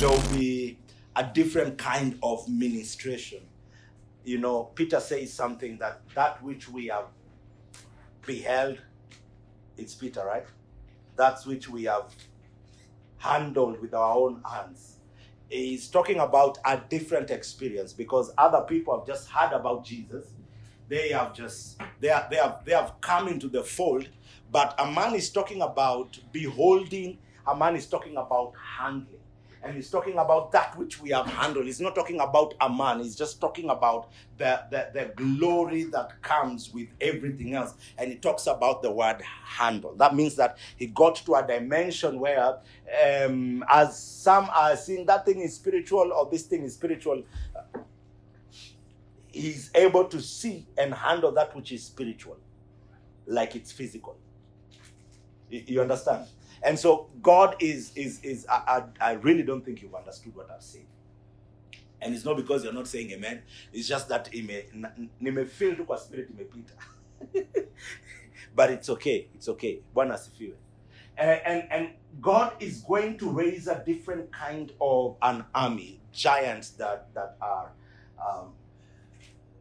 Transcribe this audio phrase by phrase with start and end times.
[0.00, 0.78] there will be
[1.14, 3.40] a different kind of ministration.
[4.24, 7.04] You know, Peter says something that that which we have
[8.24, 8.78] beheld,
[9.76, 10.46] it's Peter, right?
[11.16, 12.14] That which we have
[13.18, 14.96] handled with our own hands.
[15.50, 20.28] He's talking about a different experience because other people have just heard about Jesus.
[20.88, 24.08] They have just they are, they have they have come into the fold,
[24.50, 29.19] but a man is talking about beholding, a man is talking about handling
[29.62, 31.66] and he's talking about that which we have handled.
[31.66, 36.20] He's not talking about a man, he's just talking about the, the, the glory that
[36.22, 37.74] comes with everything else.
[37.98, 39.94] And he talks about the word handle.
[39.96, 42.58] That means that he got to a dimension where,
[43.06, 47.22] um, as some are seeing that thing is spiritual or this thing is spiritual,
[49.32, 52.38] he's able to see and handle that which is spiritual
[53.26, 54.16] like it's physical.
[55.50, 56.26] You understand?
[56.62, 60.50] And so God is is is I, I, I really don't think you've understood what
[60.50, 60.86] I've said.
[62.02, 63.42] And it's not because you're not saying amen.
[63.72, 66.72] It's just that nimefeel tu kwa spirit imepita.
[68.54, 69.28] but it's okay.
[69.34, 69.80] It's okay.
[69.94, 70.54] Bwana asifiwe.
[71.16, 71.90] And, and, and
[72.20, 77.72] God is going to raise a different kind of an army, giants that, that are
[78.18, 78.52] um,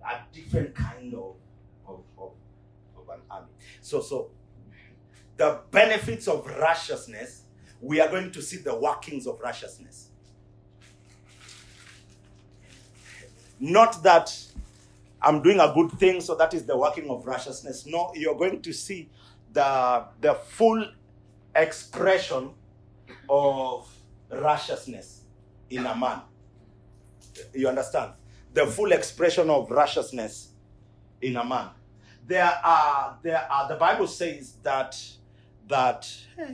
[0.06, 1.36] a different kind of,
[1.86, 2.32] of, of,
[2.98, 3.50] of an army.
[3.82, 4.32] So, so
[5.40, 7.44] the benefits of righteousness,
[7.82, 10.10] we are going to see the workings of righteousness.
[13.58, 14.38] Not that
[15.22, 17.86] I'm doing a good thing, so that is the working of righteousness.
[17.86, 19.10] No, you're going to see
[19.54, 20.86] the, the full
[21.56, 22.52] expression
[23.30, 23.90] of
[24.30, 25.22] righteousness
[25.70, 26.22] in a man.
[27.54, 28.12] You understand?
[28.54, 30.50] The full expression of righteousness
[31.22, 31.70] in a man.
[32.28, 35.02] There are, there are, the Bible says that
[35.70, 36.54] that, eh,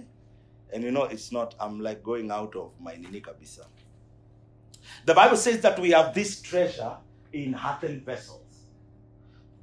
[0.72, 3.66] and you know, it's not, I'm like going out of my Nini Kabisa.
[5.06, 6.98] The Bible says that we have this treasure
[7.34, 8.42] in earthen vessels.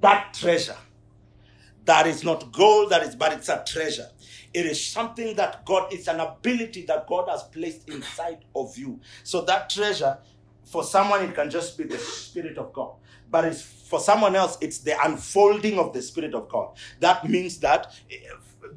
[0.00, 0.77] That treasure,
[1.84, 4.09] that is not gold, that is, but it's a treasure.
[4.53, 9.00] It is something that God, it's an ability that God has placed inside of you.
[9.22, 10.19] So that treasure,
[10.65, 12.93] for someone, it can just be the Spirit of God.
[13.31, 16.77] But for someone else, it's the unfolding of the Spirit of God.
[17.00, 18.16] That means that eh,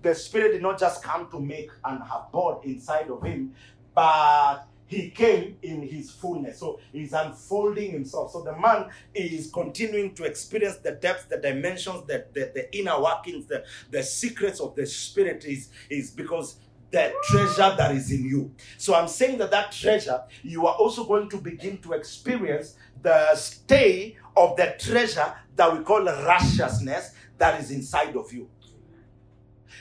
[0.01, 3.53] the Spirit did not just come to make and have abode inside of him,
[3.93, 6.59] but he came in his fullness.
[6.59, 8.31] So he's unfolding himself.
[8.31, 13.01] So the man is continuing to experience the depth, the dimensions, the, the, the inner
[13.01, 16.57] workings, the, the secrets of the Spirit is, is because
[16.91, 18.53] the treasure that is in you.
[18.77, 23.35] So I'm saying that that treasure, you are also going to begin to experience the
[23.35, 28.49] stay of the treasure that we call righteousness that is inside of you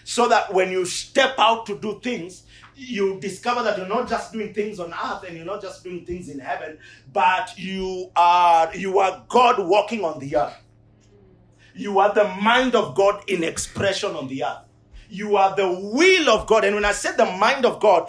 [0.04, 2.44] so that when you step out to do things,
[2.76, 6.04] you discover that you're not just doing things on earth and you're not just doing
[6.04, 6.78] things in heaven,
[7.12, 10.56] but you are you are God walking on the earth.
[11.74, 14.58] You are the mind of God in expression on the earth.
[15.08, 16.64] You are the will of God.
[16.64, 18.08] And when I say the mind of God,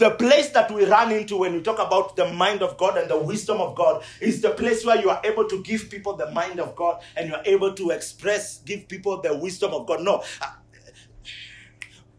[0.00, 3.08] the place that we run into when we talk about the mind of God and
[3.08, 6.30] the wisdom of God is the place where you are able to give people the
[6.30, 10.00] mind of God and you are able to express, give people the wisdom of God.
[10.02, 10.24] No.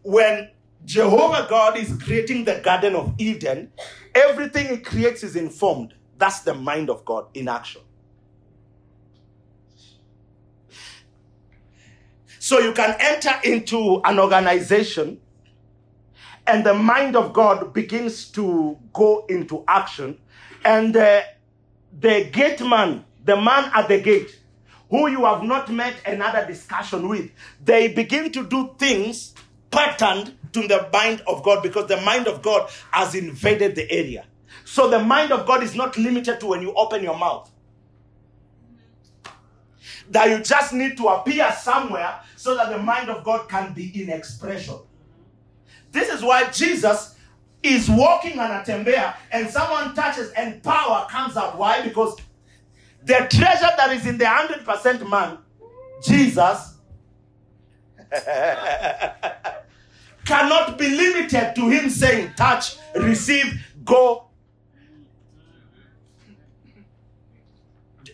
[0.02, 0.52] When
[0.84, 3.72] Jehovah God is creating the Garden of Eden,
[4.14, 5.94] everything he creates is informed.
[6.18, 7.82] That's the mind of God in action.
[12.38, 15.21] So you can enter into an organization
[16.46, 20.18] and the mind of God begins to go into action.
[20.64, 21.22] And uh,
[21.98, 24.38] the gate man, the man at the gate,
[24.90, 27.30] who you have not met another discussion with,
[27.64, 29.34] they begin to do things
[29.70, 34.26] patterned to the mind of God because the mind of God has invaded the area.
[34.64, 37.50] So the mind of God is not limited to when you open your mouth.
[40.10, 44.02] That you just need to appear somewhere so that the mind of God can be
[44.02, 44.74] in expression.
[45.92, 47.14] This is why Jesus
[47.62, 51.56] is walking on a tembea and someone touches and power comes out.
[51.56, 51.82] Why?
[51.82, 52.16] Because
[53.04, 55.38] the treasure that is in the 100% man,
[56.02, 56.74] Jesus,
[60.24, 64.28] cannot be limited to him saying, touch, receive, go.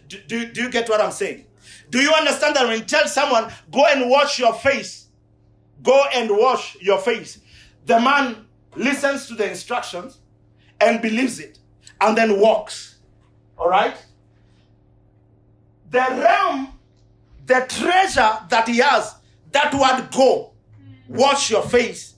[0.08, 1.44] Do, do, do you get what I'm saying?
[1.90, 5.08] Do you understand that when you tell someone, go and wash your face,
[5.82, 7.40] go and wash your face,
[7.86, 8.46] the man
[8.76, 10.18] listens to the instructions
[10.80, 11.58] and believes it
[12.00, 12.98] and then walks.
[13.56, 13.96] All right?
[15.90, 16.78] The realm,
[17.46, 19.14] the treasure that he has,
[19.52, 20.52] that word go,
[21.08, 22.14] wash your face,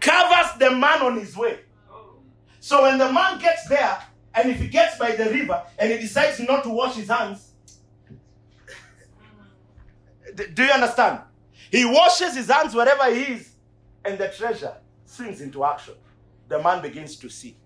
[0.00, 1.60] covers the man on his way.
[2.60, 3.98] So when the man gets there,
[4.34, 7.52] and if he gets by the river and he decides not to wash his hands,
[10.54, 11.20] do you understand?
[11.70, 13.50] He washes his hands wherever he is,
[14.04, 14.74] and the treasure
[15.04, 15.94] swings into action.
[16.48, 17.56] The man begins to see.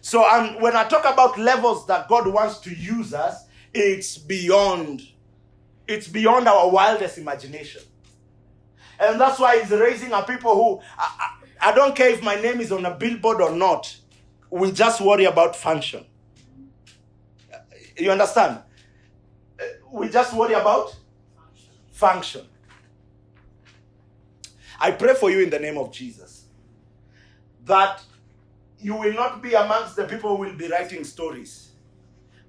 [0.00, 5.02] So um, when I talk about levels that God wants to use us, it's beyond,
[5.86, 7.82] it's beyond our wildest imagination.
[8.98, 12.34] And that's why he's raising up people who, I, I, I don't care if my
[12.34, 13.96] name is on a billboard or not,
[14.50, 16.04] we just worry about function.
[17.96, 18.60] You understand?
[19.58, 20.96] Uh, we just worry about
[21.92, 22.42] function.
[24.82, 26.46] I pray for you in the name of Jesus
[27.66, 28.02] that
[28.80, 31.70] you will not be amongst the people who will be writing stories,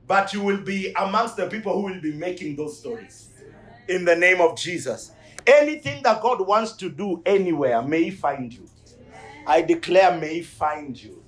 [0.07, 3.29] but you will be amongst the people who will be making those stories.
[3.87, 5.11] In the name of Jesus.
[5.45, 8.67] Anything that God wants to do anywhere, may He find you.
[9.45, 11.23] I declare, may He find you.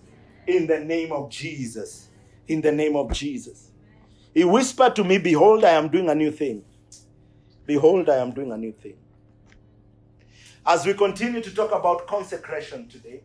[0.47, 2.07] In the name of Jesus.
[2.47, 3.69] In the name of Jesus.
[4.33, 6.63] He whispered to me, Behold, I am doing a new thing.
[7.67, 8.97] Behold, I am doing a new thing.
[10.67, 13.21] As we continue to talk about consecration today,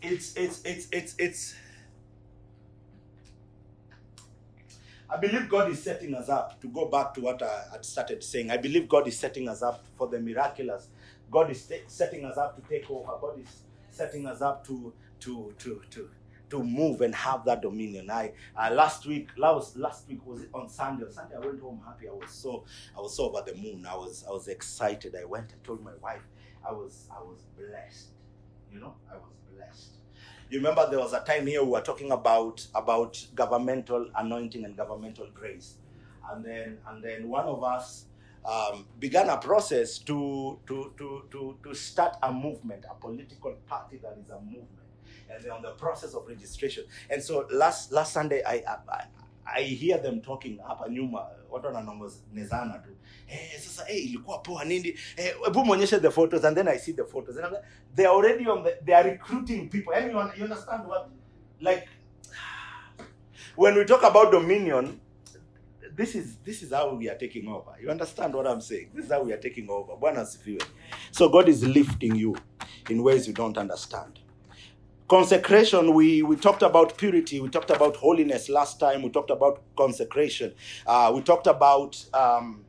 [0.00, 1.54] it's it's it's it's it's
[5.10, 8.22] I believe God is setting us up to go back to what I had started
[8.22, 8.50] saying.
[8.52, 10.88] I believe God is setting us up for the miraculous.
[11.30, 13.12] God is setting us up to take over.
[13.20, 16.08] God is setting us up to to to to
[16.50, 18.10] to move and have that dominion.
[18.10, 21.04] I uh, last week, last last week was on Sunday.
[21.04, 22.08] On Sunday, I went home happy.
[22.08, 22.64] I was so
[22.96, 23.86] I was so over the moon.
[23.88, 25.14] I was I was excited.
[25.20, 25.52] I went.
[25.52, 26.22] I told my wife
[26.66, 28.08] I was I was blessed.
[28.72, 29.96] You know, I was blessed.
[30.50, 34.76] You remember there was a time here we were talking about about governmental anointing and
[34.76, 35.74] governmental grace,
[36.30, 38.06] and then and then one of us
[38.44, 43.98] um, began a process to, to, to, to, to start a movement, a political party
[43.98, 44.77] that is a movement
[45.30, 46.84] and they're on the process of registration.
[47.10, 49.04] And so last last Sunday I I,
[49.56, 52.90] I hear them talking hapa nyuma watu wananongozana tu.
[53.28, 54.88] Eh, sasa eh, ilikuwa poa nini?
[55.16, 57.36] Eh, hebu muonyeshe the photos and then I see the photos.
[57.36, 57.64] And I'm like,
[57.94, 59.94] they're already on the they are recruiting people.
[59.94, 61.10] And you, understand what
[61.60, 61.88] like
[63.56, 65.00] when we talk about dominion
[65.96, 67.72] this is this is how we are taking over.
[67.82, 68.90] You understand what i'm saying?
[68.94, 69.94] This is how we are taking over.
[71.10, 72.36] So god is lifting you
[72.88, 74.20] in ways you don't understand
[75.08, 79.62] consecration we we talked about purity we talked about holiness last time we talked about
[79.76, 80.52] consecration.
[80.86, 82.64] Uh, we talked about um,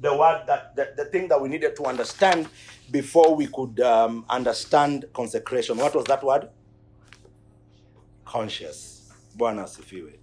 [0.00, 2.48] the word that the, the thing that we needed to understand
[2.90, 5.76] before we could um, understand consecration.
[5.76, 6.48] What was that word?
[8.24, 9.10] Conscious.
[9.36, 10.17] Bwana asifiwe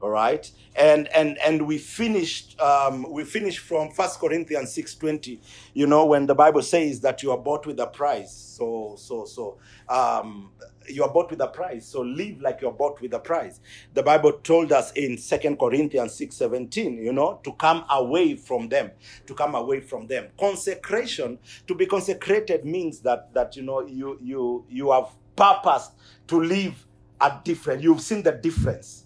[0.00, 0.50] all right?
[0.76, 5.38] And and and we finished um, we finished from first corinthians 6.20
[5.74, 8.32] you know when the bible says that you are bought with a price.
[8.32, 9.58] So so so
[9.88, 10.50] um,
[10.88, 11.86] you are bought with a price.
[11.86, 13.60] So live like you're bought with a price.
[13.94, 18.90] The bible told us in second corinthians 6.17 you know to come away from them
[19.26, 20.28] to come away from them.
[20.38, 25.90] Consecration to be consecrated means that that you know you you you have purpose
[26.28, 26.86] to live
[27.20, 29.04] a different you've seen the difference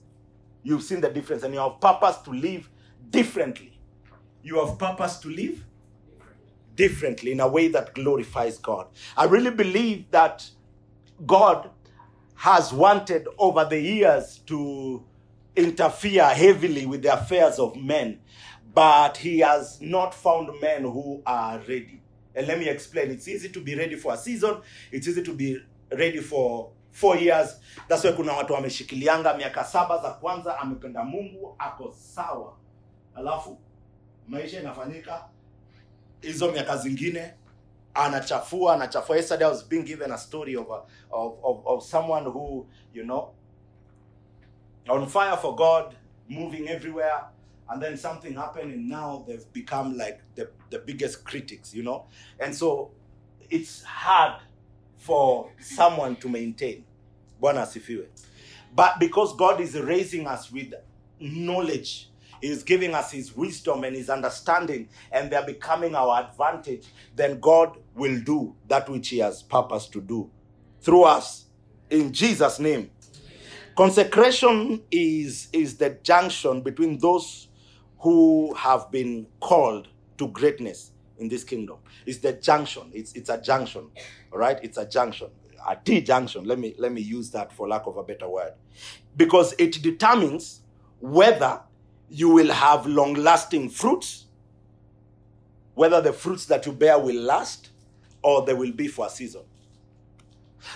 [0.64, 2.68] You've seen the difference, and you have purpose to live
[3.10, 3.78] differently.
[4.42, 5.64] You have purpose to live
[6.74, 8.88] differently in a way that glorifies God.
[9.16, 10.48] I really believe that
[11.24, 11.70] God
[12.36, 15.04] has wanted over the years to
[15.54, 18.20] interfere heavily with the affairs of men,
[18.74, 22.02] but he has not found men who are ready.
[22.34, 23.10] And let me explain.
[23.10, 24.58] It's easy to be ready for a season,
[24.90, 25.62] it's easy to be
[25.92, 27.60] ready for four years.
[27.88, 32.56] That's why kuna watu wameshikilianga miaka saba za kwanza, amependa Mungu, ako sawa,
[33.14, 33.58] alafu
[34.28, 35.28] maisha inafanyika
[36.20, 37.34] hizo miaka zingine
[37.94, 39.16] anachafua anachafua.
[39.16, 43.04] Yesterday I was being given a story of, a, of, of, of someone who you
[43.04, 43.34] know
[44.88, 45.94] on fire for God,
[46.28, 47.24] moving everywhere,
[47.68, 52.06] and then something happened, and now they've become like the, the biggest critics, you know.
[52.40, 52.90] And so
[53.50, 54.42] it's hard
[55.04, 56.82] for someone to maintain.
[57.40, 58.06] Bwana asifiwe.
[58.74, 60.72] But because God is raising us with
[61.20, 62.08] knowledge,
[62.40, 67.76] He's giving us His wisdom and His understanding, and they're becoming our advantage, then God
[67.94, 70.30] will do that which He has purpose to do
[70.80, 71.44] through us.
[71.90, 72.90] In Jesus' name.
[73.76, 77.48] Consecration is, is the junction between those
[77.98, 81.78] who have been called to greatness in this kingdom.
[82.06, 82.90] It's the junction.
[82.92, 83.90] It's, it's a junction.
[84.32, 84.58] All right?
[84.62, 85.28] It's a junction.
[85.66, 86.44] A T junction.
[86.44, 88.52] Let me let me use that for lack of a better word.
[89.16, 90.60] Because it determines
[91.00, 91.62] whether
[92.10, 94.26] you will have long lasting fruits,
[95.74, 97.70] whether the fruits that you bear will last,
[98.22, 99.42] or they will be for a season.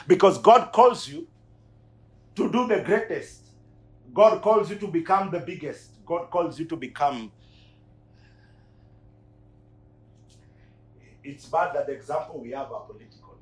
[0.06, 1.28] Because God calls you
[2.36, 3.42] to do the greatest.
[4.14, 6.04] God calls you to become the biggest.
[6.06, 7.30] God calls you to become.
[11.28, 13.36] It's bad that the example we have are political.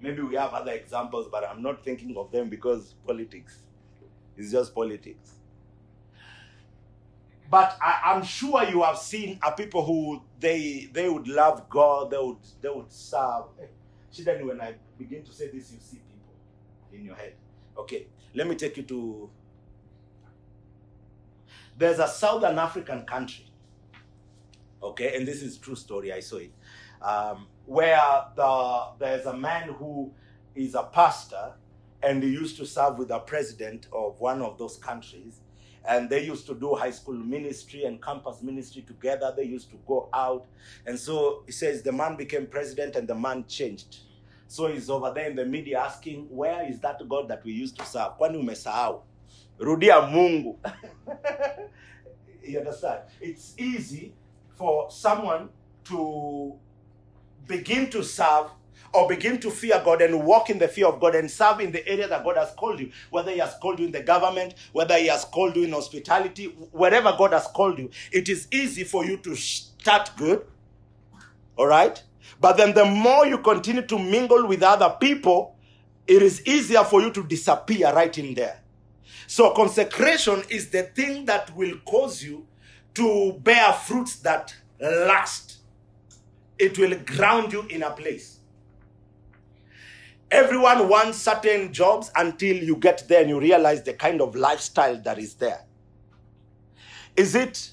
[0.00, 3.62] Maybe we have other examples, but I'm not thinking of them because politics.
[4.36, 5.32] It's just politics.
[7.50, 12.12] But I, am sure you have seen a people who they they would love God,
[12.12, 13.46] they would they would serve.
[14.14, 16.34] Shida when I begin to say this, you see people
[16.92, 17.34] in your head.
[17.76, 19.28] Okay, let me take you to.
[21.76, 23.46] There's a Southern African country.
[24.82, 26.12] Okay, and this is true story.
[26.12, 26.52] I saw it,
[27.00, 28.00] um, where
[28.36, 30.12] the there's a man who
[30.54, 31.52] is a pastor,
[32.02, 35.40] and he used to serve with the president of one of those countries
[35.84, 39.32] and they used to do high school ministry and campus ministry together.
[39.36, 40.46] They used to go out.
[40.86, 43.98] And so he says the man became president and the man changed.
[44.46, 47.78] So he's over there in the media asking, Where is that God that we used
[47.78, 48.18] to serve?
[48.18, 49.00] Kwani umesahau?
[49.58, 50.56] Rudia Mungu.
[52.44, 53.00] you understand?
[53.20, 54.14] It's easy
[54.62, 55.48] for someone
[55.82, 56.54] to
[57.48, 58.46] begin to serve
[58.94, 61.72] or begin to fear God and walk in the fear of God and serve in
[61.72, 64.54] the area that God has called you, whether He has called you in the government,
[64.70, 68.84] whether He has called you in hospitality, wherever God has called you, it is easy
[68.84, 70.46] for you to start good.
[71.56, 72.00] All right?
[72.40, 75.56] But then the more you continue to mingle with other people,
[76.06, 78.60] it is easier for you to disappear right in there.
[79.26, 82.46] So consecration is the thing that will cause you
[82.94, 85.58] to bear fruits that last.
[86.58, 88.38] It will ground you in a place.
[90.30, 94.96] Everyone wants certain jobs until you get there and you realize the kind of lifestyle
[95.02, 95.64] that is there.
[97.16, 97.70] Is it?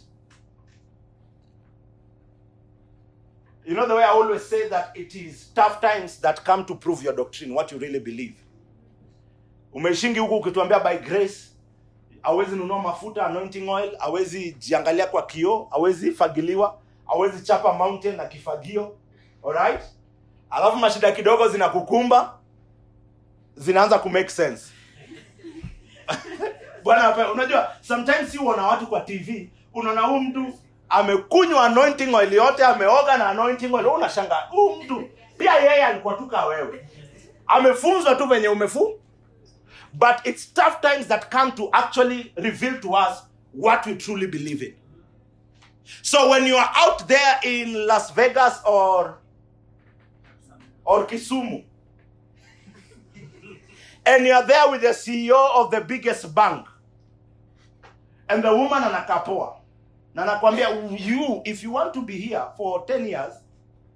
[3.66, 6.76] You know the way I always say that it is tough times that come to
[6.76, 8.36] prove your doctrine, what you really believe.
[9.74, 11.49] Umeshingi by grace,
[12.24, 18.26] awezi nunua mafuta anointing oil, awezi jiangalia kwa kioo, awezi fagiliwa, awezi chapa mountain na
[18.26, 18.96] kifagio.
[19.48, 19.82] Alright?
[20.50, 22.40] Alafu mashida kidogo zinakukumba
[23.60, 24.72] zinaanza ku make sense
[26.84, 30.54] bwana unajua sometimes you watu kwa tv unaona huu mtu
[30.90, 36.46] amekunywa anointing oil yote ameoga na anointing oil unashanga huu mtu pia yeye alikuwa tuka
[36.46, 36.88] wewe
[37.48, 39.00] amefunzwa tu venye umefu
[39.94, 44.62] but it's tough times that come to actually reveal to us what we truly believe
[44.62, 44.76] in.
[46.02, 49.18] So when you are out there in las vegas or
[50.86, 51.64] or kisumu
[54.06, 56.66] and you're there with the CEO of the biggest bank,
[58.30, 59.56] and the woman anakapoa
[60.14, 60.70] na nakwambia
[61.00, 63.34] you if you want to be here for 10 years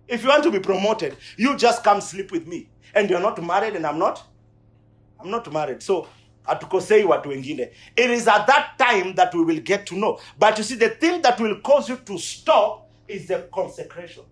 [0.07, 2.69] if you want to be promoted you just come sleep with me.
[2.95, 4.23] And you're not married and i'm not
[5.23, 6.07] i'm not married so
[6.45, 7.71] atukosei watu wengine.
[7.95, 10.19] It is at that time that we will get to know.
[10.37, 14.23] But you see the thing that will cause you to stop is the consecration.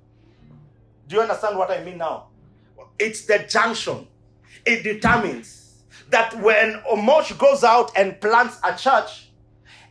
[1.07, 2.27] Do you understand what i mean now?
[2.99, 4.07] It's the junction.
[4.65, 9.29] It determines that when Omosh goes out and plants a church,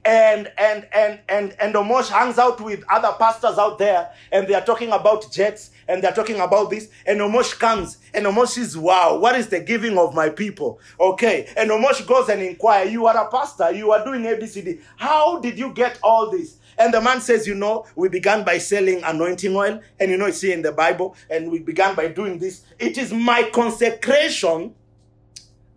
[0.05, 4.55] and and and and and Omosh hangs out with other pastors out there, and they
[4.55, 8.77] are talking about jets, and they're talking about this, and Omosh comes, and Omosh says,
[8.77, 13.07] "Wow, what is the giving of my people?" Okay, and Omosh goes and inquire, "You
[13.07, 14.81] are a pastor, you are doing ABCD.
[14.97, 18.57] How did you get all this?" And the man says, You know, we began by
[18.57, 22.09] selling anointing oil, and you know, it's here in the Bible, and we began by
[22.09, 22.63] doing this.
[22.79, 24.75] It is my consecration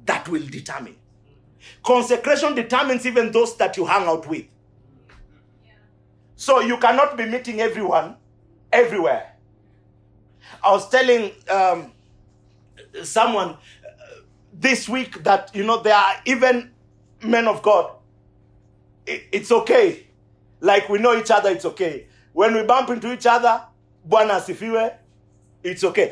[0.06, 0.96] that will determine.
[1.84, 4.46] Consecration determines even those that you hang out with.
[6.38, 8.16] So you cannot be meeting everyone
[8.72, 9.33] everywhere.
[10.64, 11.92] I was telling um,
[13.04, 13.56] someone uh,
[14.54, 16.72] this week that, you know, there are even
[17.22, 17.92] men of God.
[19.06, 20.08] It, it's okay.
[20.62, 22.08] Like we know each other, it's okay.
[22.32, 23.62] When we bump into each other,
[24.08, 24.96] Bwana asifiwe,
[25.64, 26.12] it's okay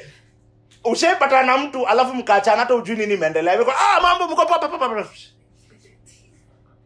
[0.84, 5.08] ushaipata na mtu alafu mkaachana hata ujui nini imeendelea ah mambo mko papa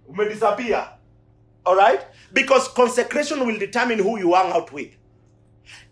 [0.07, 0.87] umedisappear
[1.65, 4.91] all right because consecration will determine who you hang out with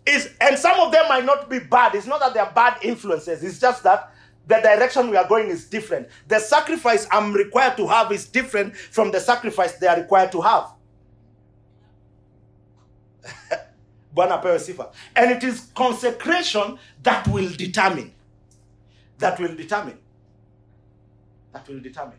[0.06, 3.42] is and some of them might not be bad it's not that they're bad influences
[3.42, 4.12] it's just that
[4.46, 8.76] the direction we are going is different the sacrifice i'm required to have is different
[8.76, 10.68] from the sacrifice they are required to have.
[14.16, 18.12] And it is consecration that will determine.
[19.18, 19.98] That will determine.
[21.52, 22.18] That will determine.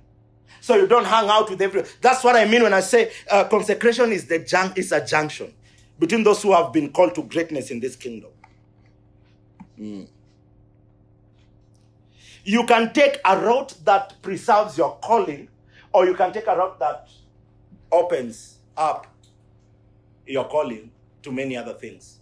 [0.61, 1.89] So you don't hang out with everyone.
[2.01, 5.53] That's what I mean when I say uh, consecration is the jun- is a junction
[5.99, 8.31] between those who have been called to greatness in this kingdom.
[9.77, 10.03] Hmm.
[12.43, 15.49] You can take a route that preserves your calling,
[15.93, 17.09] or you can take a route that
[17.91, 19.07] opens up
[20.27, 20.91] your calling
[21.23, 22.19] to many other things.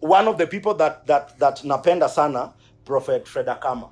[0.00, 2.52] One of the people that that that napenda sana,
[2.84, 3.90] Prophet Fred Akama.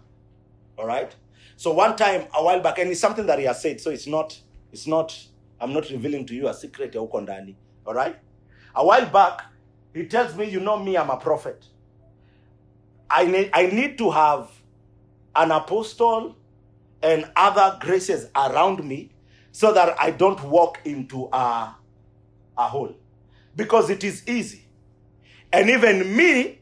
[0.77, 1.15] All right.
[1.57, 3.81] So one time a while back, and it's something that he has said.
[3.81, 4.39] So it's not
[4.71, 5.19] it's not
[5.65, 7.01] I'm not revealing to you a secret ya.
[7.01, 8.17] All right.
[8.75, 9.47] A while back,
[9.95, 11.65] he tells me, you know me, I'm a prophet.
[13.09, 14.51] I need I need to have
[15.35, 16.37] an apostle
[17.03, 19.13] and other graces around me
[19.53, 21.75] so that I don't walk into a,
[22.59, 22.95] a hole.
[23.57, 24.67] Because it is easy.
[25.51, 26.59] And even me,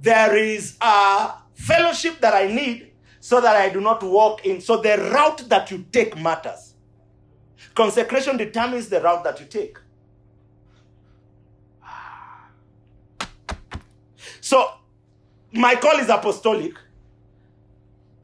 [0.00, 4.60] there is a fellowship that I need so that I do not walk in.
[4.60, 6.67] So the route that you take matters.
[7.74, 9.78] Consecration determines the route that you take.
[14.40, 14.70] So
[15.52, 16.74] my call is apostolic.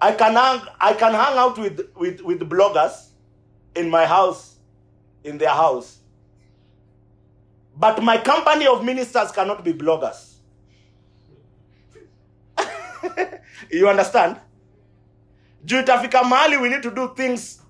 [0.00, 3.08] I can hang, I can hang out with, with, with bloggers
[3.74, 4.56] in my house,
[5.22, 5.98] in their house.
[7.76, 10.34] But my company of ministers cannot be bloggers.
[13.70, 14.36] you understand?
[15.64, 17.60] Juu itafika mahali we need to do things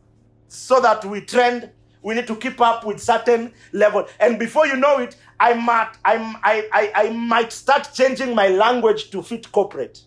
[0.54, 1.70] so that we trend.
[2.02, 4.06] We need to keep up with certain level.
[4.20, 8.48] And before you know it, I might, I'm, I, I, I might start changing my
[8.48, 10.00] language to fit corporate.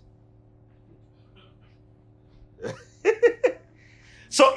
[4.29, 4.55] so,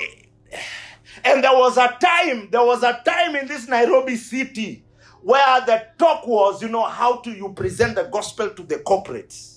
[1.24, 4.84] and there was a time, there was a time in this Nairobi city
[5.22, 9.49] where the talk was, you know, how do you present the gospel to the corporates?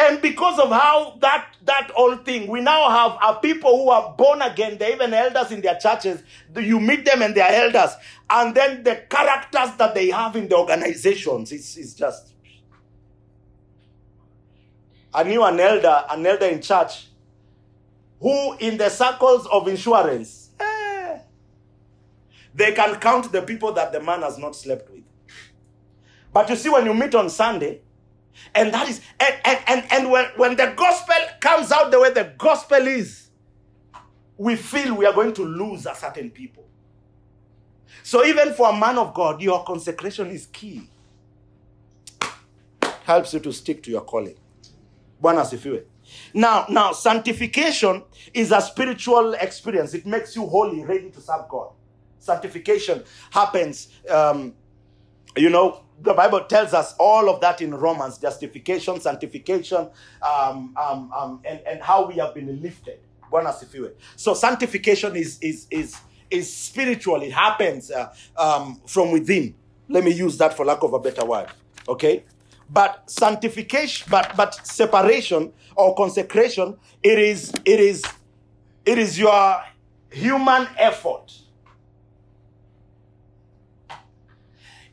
[0.00, 4.14] And because of how that that whole thing, we now have a people who are
[4.16, 4.78] born again.
[4.78, 6.22] They're even elders in their churches.
[6.56, 7.96] You meet them and they're elders,
[8.30, 12.32] and then the characters that they have in the organizations, it's, it's just.
[15.12, 17.08] I knew an elder, an elder in church,
[18.20, 21.18] who in the circles of insurance, eh,
[22.54, 25.02] they can count the people that the man has not slept with.
[26.32, 27.80] But you see, when you meet on Sunday,
[28.54, 32.10] and that is and and and, and when, when the gospel comes out the way
[32.10, 33.28] the gospel is,
[34.36, 36.64] we feel we are going to lose a certain people.
[38.02, 40.88] So even for a man of God, your consecration is key.
[43.04, 44.36] Helps you to stick to your calling.
[45.22, 45.84] Bwana asifiwe.
[46.32, 49.94] Now, now sanctification is a spiritual experience.
[49.94, 51.72] It makes you holy, ready to serve God.
[52.18, 54.54] Sanctification happens um,
[55.36, 59.88] you know, the Bible tells us all of that in Romans justification, sanctification,
[60.22, 63.00] um, um, um, and, and how we have been lifted.
[64.16, 65.96] So, sanctification is, is, is,
[66.30, 69.54] is spiritual, it happens uh, um, from within.
[69.88, 71.48] Let me use that for lack of a better word.
[71.86, 72.24] Okay?
[72.70, 78.02] But sanctification, but, but separation or consecration, it is, it is,
[78.86, 79.62] it is your
[80.10, 81.38] human effort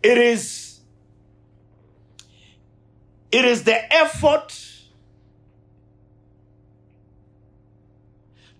[0.05, 0.64] it is
[3.31, 4.53] it is the effort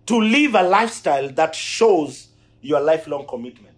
[0.06, 2.28] to live a lifestyle that shows
[2.62, 3.76] your lifelong commitment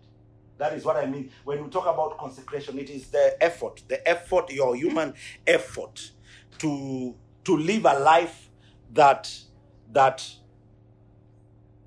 [0.58, 4.08] that is what i mean when we talk about consecration it is the effort the
[4.08, 5.13] effort your human
[5.45, 6.12] effort
[6.58, 8.50] to to live a life
[8.93, 9.34] that
[9.91, 10.26] that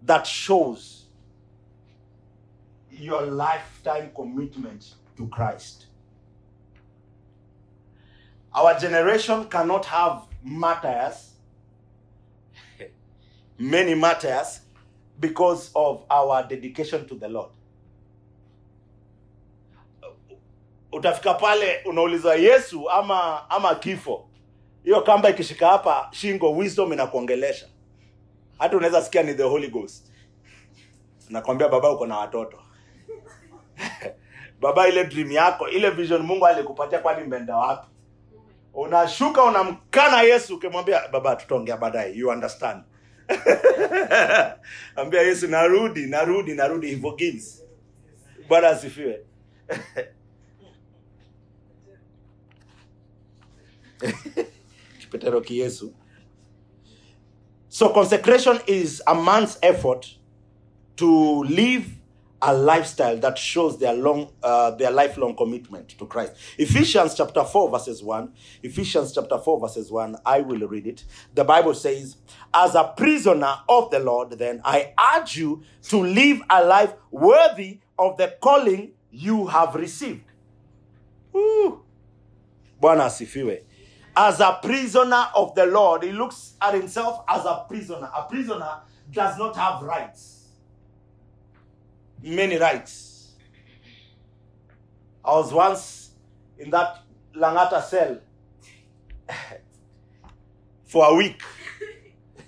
[0.02, 1.00] that shows
[2.90, 5.86] your lifetime commitment to Christ.
[8.52, 11.34] Our generation cannot have martyrs,
[13.58, 14.60] many martyrs,
[15.20, 17.50] because of our dedication to the Lord.
[20.92, 24.26] Utafika pale unauliza Yesu ama ama kifo.
[24.84, 27.68] Hiyo kamba ikishika hapa shingo, wisdom inakuongelesha.
[28.58, 30.06] Hata unaweza sikia ni the Holy Ghost.
[31.28, 32.58] Nakwambia baba, uko na watoto
[34.60, 37.86] baba ile dream yako ile vision mungu alikupatia kwani mmeenda wapi
[38.74, 42.14] unashuka unamkana yesu ukimwambia baba tutaongea baadaye.
[42.16, 42.82] You understand?
[44.96, 47.64] Ambia yesu narudi narudi narudi he forgives
[48.48, 49.20] bwana asifiwe.
[55.00, 55.94] Kipetero kiyesu
[57.70, 60.18] so consecration is a man's effort
[60.96, 61.86] to live
[62.42, 66.34] a lifestyle that shows their long uh, their lifelong commitment to Christ.
[66.58, 68.32] Ephesians chapter 4 verses 1.
[68.62, 70.16] Ephesians chapter 4 verses 1.
[70.24, 71.04] I will read it.
[71.34, 72.16] The Bible says,
[72.52, 77.80] "As a prisoner of the Lord, then I urge you to live a life worthy
[77.98, 80.24] of the calling you have received."
[81.32, 81.82] Woo.
[82.80, 83.62] Bwana asifiwe.
[84.16, 88.10] As a prisoner of the Lord, he looks at himself as a prisoner.
[88.14, 88.80] A prisoner
[89.12, 90.39] does not have rights.
[92.22, 93.32] Many rights.
[95.24, 96.10] I was once
[96.58, 97.02] in that
[97.34, 98.18] Langata cell
[100.84, 101.40] for a week.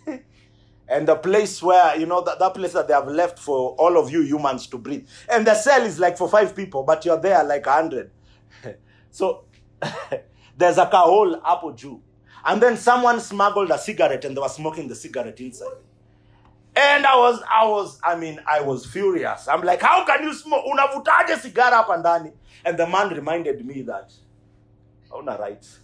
[0.88, 3.96] and the place where, you know, that, that place that they have left for all
[3.98, 5.06] of you humans to breathe.
[5.30, 8.10] And the cell is like for five people, but you're there like a hundred.
[9.10, 9.44] so
[10.56, 12.02] there's like a whole apple Jew.
[12.44, 15.76] And then someone smuggled a cigarette and they were smoking the cigarette inside.
[16.74, 19.46] And I was, I was, I mean, I was furious.
[19.46, 20.64] I'm like, how can you smoke?
[20.64, 22.32] Unavutaje sigara hapa?
[22.64, 24.12] And the man reminded me that,
[25.10, 25.80] hauna rights.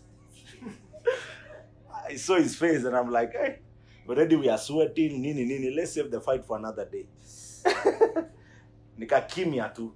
[2.09, 3.59] I saw his face and I'm like, hey,
[4.09, 5.71] already we are sweating, nini, nini.
[5.71, 7.07] Let's save the fight for another day.
[8.99, 9.93] Nikakimya tu.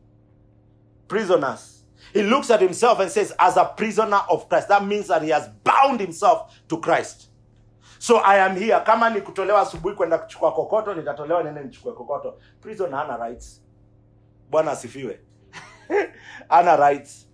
[1.08, 1.84] Prisoners.
[2.12, 4.68] He looks at himself and says, as a prisoner of Christ.
[4.68, 7.28] That means that he has bound himself to Christ.
[8.02, 8.80] So I am here.
[8.84, 12.38] Kama ni kutolewa asubuhi kwenda kuchukua kokoto, nitatolewa nene nichukue kokoto.
[12.60, 13.62] Prisoner hana rights.
[14.50, 15.20] Bwana asifiwe.
[16.48, 17.26] hana rights.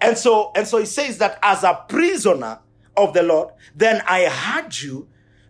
[0.00, 2.58] And so, and so he says that as a prisoner
[2.96, 5.08] of the Lord, then I had you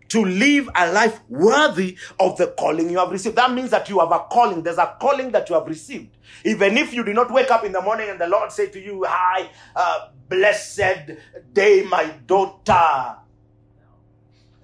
[0.09, 3.37] to live a life worthy of the calling you have received.
[3.37, 4.63] That means that you have a calling.
[4.63, 6.19] There's a calling that you have received.
[6.45, 8.79] Even if you did not wake up in the morning and the Lord say to
[8.79, 11.13] you, Hi, uh, blessed
[11.55, 13.22] day, my daughter.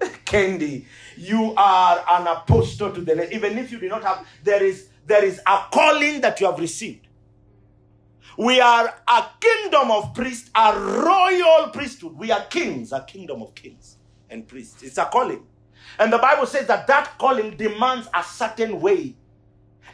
[0.25, 0.85] Candy,
[1.17, 3.33] you are an apostle to the nation.
[3.33, 6.59] Even if you do not have, there is there is a calling that you have
[6.59, 7.07] received.
[8.37, 12.17] We are a kingdom of priests, a royal priesthood.
[12.17, 13.97] We are kings, a kingdom of kings
[14.29, 14.81] and priests.
[14.83, 15.45] It's a calling.
[15.97, 19.15] And the Bible says that that calling demands a certain way.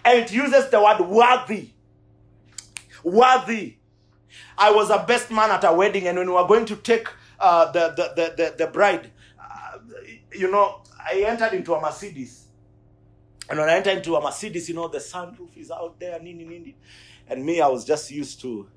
[0.03, 1.69] And it uses the word worthy.
[3.03, 3.77] Worthy.
[4.57, 7.07] I was a best man at a wedding, and when we were going to take
[7.39, 9.11] uh, the, the, the, the, the bride,
[10.37, 12.45] you know, I entered into a Mercedes.
[13.49, 16.45] And when I entered into a Mercedes, you know, the sunroof is out there, nini,
[16.45, 16.75] nini.
[17.27, 18.67] And me, I was just used to,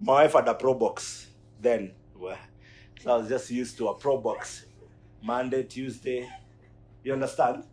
[0.00, 1.26] my wife had a Pro Box
[1.60, 1.92] then.
[2.18, 4.64] So I was just used to a Pro Box.
[5.22, 6.28] Monday, Tuesday.
[7.02, 7.64] You understand?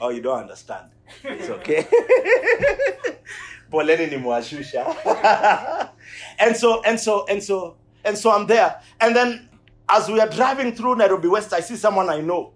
[0.00, 0.90] Oh, you don't understand.
[1.22, 1.86] It's okay.
[3.70, 5.90] Poleni ni mwashusha.
[6.38, 8.80] and so, and so, and so, and so I'm there.
[9.00, 9.48] And then
[9.88, 12.52] as we are driving through Nairobi West, I see someone I know.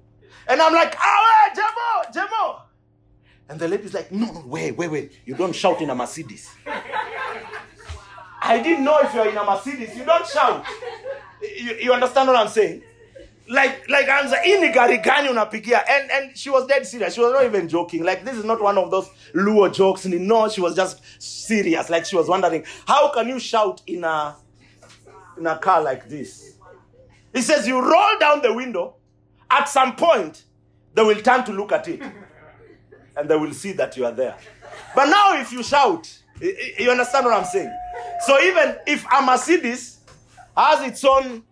[0.47, 2.61] And I'm like, ah, wait, Jemo, Jemo.
[3.49, 5.13] And the lady's like, no, no, wait, wait, wait.
[5.25, 6.51] You don't shout in a Mercedes.
[8.41, 10.65] I didn't know if you're in a Mercedes, you don't shout.
[11.43, 12.83] You, you understand what I'm saying?
[13.49, 14.99] Like, like anza hii ni gari?
[15.89, 17.15] And and she was dead serious.
[17.15, 18.05] She was not even joking.
[18.05, 20.05] Like this is not one of those Luo jokes.
[20.05, 21.89] No, she was just serious.
[21.89, 24.37] Like she was wondering, how can you shout in a
[25.39, 26.58] in a car like this?
[27.39, 28.97] He says you roll down the window.
[29.49, 30.43] At some point,
[30.93, 32.03] they will turn to look at it,
[33.17, 34.37] and they will see that you are there.
[34.93, 37.73] But now, if you shout, you understand what I'm saying?
[38.27, 40.01] So even if a Mercedes
[40.57, 41.45] has its own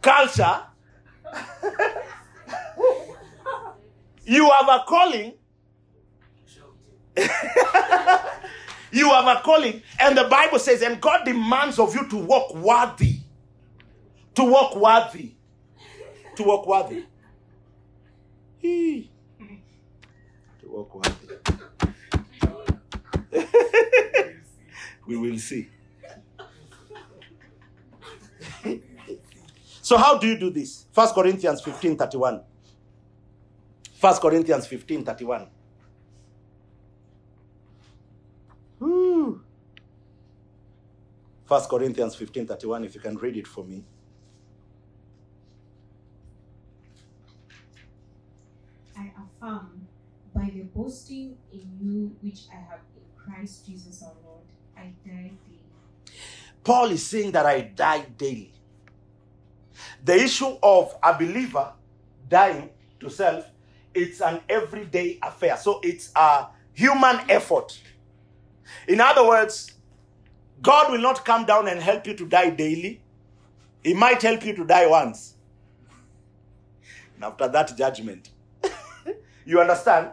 [0.00, 0.62] culture,
[4.24, 5.34] you have a calling.
[8.92, 12.54] you have a calling, and the Bible says, and God demands of you to walk
[12.54, 13.19] worthy.
[14.40, 15.34] To walk worthy.
[16.36, 17.04] To walk worthy.
[18.62, 19.06] To
[20.64, 21.36] walk worthy.
[25.06, 25.68] we will see.
[29.82, 30.86] so how do you do this?
[30.90, 32.40] First Corinthians 15 31.
[33.92, 35.48] First Corinthians 15 31.
[38.78, 39.42] Whew.
[41.44, 43.84] First Corinthians 15 31, if you can read it for me.
[49.00, 49.86] I affirm
[50.34, 54.44] by the boasting in you which I have in Christ Jesus our Lord,
[54.76, 56.14] I die daily.
[56.62, 58.52] Paul is saying that I die daily.
[60.04, 61.72] The issue of a believer
[62.28, 63.46] dying to self,
[63.94, 65.56] it's an everyday affair.
[65.56, 67.80] So it's a human effort.
[68.86, 69.72] In other words,
[70.62, 73.02] God will not come down and help you to die daily.
[73.82, 75.34] He might help you to die once.
[77.16, 78.30] And after that judgment.
[79.44, 80.10] You understand?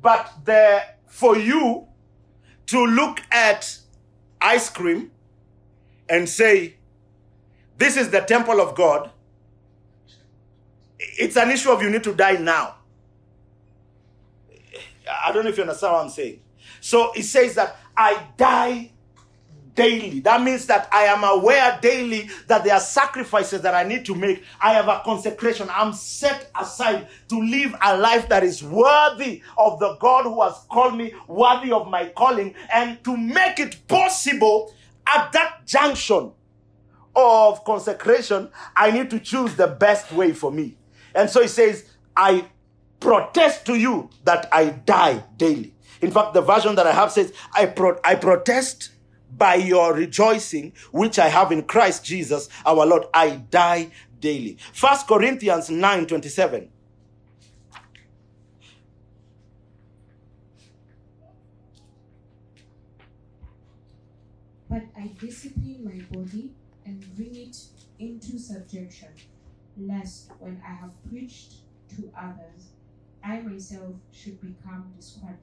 [0.00, 1.86] But the for you
[2.66, 3.78] to look at
[4.40, 5.10] ice cream
[6.08, 6.76] and say,
[7.78, 9.10] This is the temple of God,
[10.98, 12.76] it's an issue of you need to die now.
[15.24, 16.40] I don't know if you understand what I'm saying.
[16.80, 18.92] So it says that I die
[19.74, 20.20] daily.
[20.20, 24.14] That means that I am aware daily that there are sacrifices that I need to
[24.14, 24.42] make.
[24.60, 25.68] I have a consecration.
[25.70, 30.54] I'm set aside to live a life that is worthy of the God who has
[30.70, 34.72] called me, worthy of my calling, and to make it possible
[35.06, 36.32] at that junction
[37.14, 40.76] of consecration, I need to choose the best way for me.
[41.14, 41.84] And so he says,
[42.16, 42.46] I
[43.00, 45.74] protest to you that I die daily.
[46.00, 48.90] In fact, the version that I have says, I, pro- I protest
[49.36, 53.04] by your rejoicing, which I have in Christ Jesus our Lord.
[53.14, 53.90] I die
[54.20, 54.58] daily.
[54.72, 56.68] First Corinthians 9 27.
[64.68, 66.50] But I discipline my body
[66.86, 67.56] and bring it
[67.98, 69.08] into subjection,
[69.76, 71.54] lest when I have preached
[71.96, 72.68] to others,
[73.22, 75.38] I myself should become disqualified.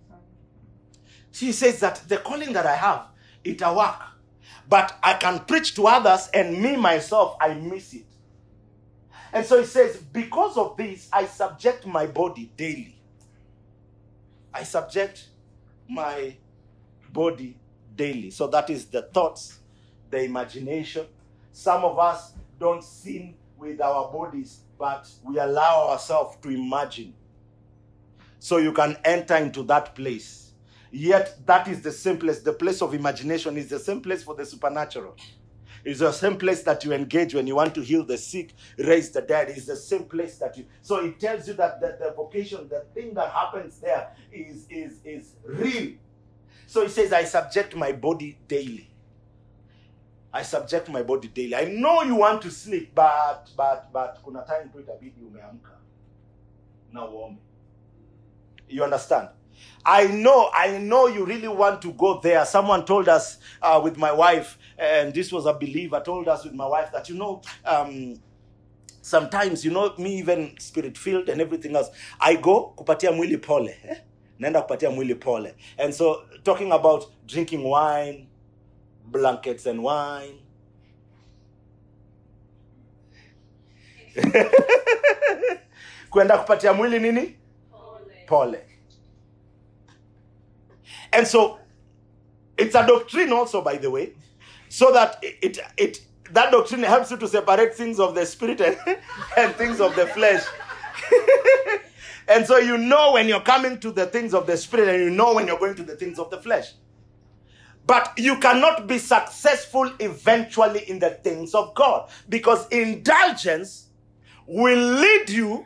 [1.31, 3.07] She says that the calling that I have,
[3.47, 4.01] it a work.
[4.69, 8.05] But I can preach to others and me myself, I miss it.
[9.31, 12.97] And so he says, because of this, I subject my body daily.
[14.53, 15.27] I subject
[15.89, 16.35] my
[17.11, 17.57] body
[17.95, 18.31] daily.
[18.31, 19.59] So that is the thoughts,
[20.09, 21.05] the imagination.
[21.51, 27.13] Some of us don't sin with our bodies, but we allow ourselves to imagine.
[28.39, 30.46] So you can enter into that place.
[30.91, 32.45] Yet that is the simplest.
[32.45, 35.15] The place of imagination is the same place for the supernatural.
[35.83, 39.11] It's the same place that you engage when you want to heal the sick, raise
[39.11, 39.49] the dead.
[39.49, 40.65] It's the same place that you.
[40.81, 44.99] So it tells you that the, the vocation, the thing that happens there, is is
[45.05, 45.93] is real.
[46.65, 48.89] So he says, I subject my body daily.
[50.33, 51.55] I subject my body daily.
[51.55, 55.71] I know you want to sleep, but but but kuna time tu itabidi umeamka
[56.91, 57.39] na uombe.
[58.67, 59.29] You understand?
[59.85, 62.45] I know, I know you really want to go there.
[62.45, 66.53] Someone told us uh, with my wife, and this was a believer, told us with
[66.53, 68.19] my wife that, you know, um,
[69.01, 71.89] sometimes, you know, me even spirit filled and everything else,
[72.19, 73.77] I go kupatia mwili pole.
[73.89, 73.97] Eh?
[74.39, 75.55] Naenda kupatia mwili pole.
[75.77, 78.27] And so, talking about drinking wine,
[79.05, 80.39] blankets and wine.
[86.09, 87.35] kwenda kupatia mwili nini
[88.27, 88.66] pole
[91.13, 91.59] and so
[92.57, 94.13] it's a doctrine also by the way
[94.69, 98.59] so that it, it, it that doctrine helps you to separate things of the spirit
[98.61, 98.77] and,
[99.37, 100.43] and things of the flesh
[102.27, 105.09] and so you know when you're coming to the things of the spirit and you
[105.09, 106.73] know when you're going to the things of the flesh
[107.87, 113.87] but you cannot be successful eventually in the things of God because indulgence
[114.45, 115.65] will lead you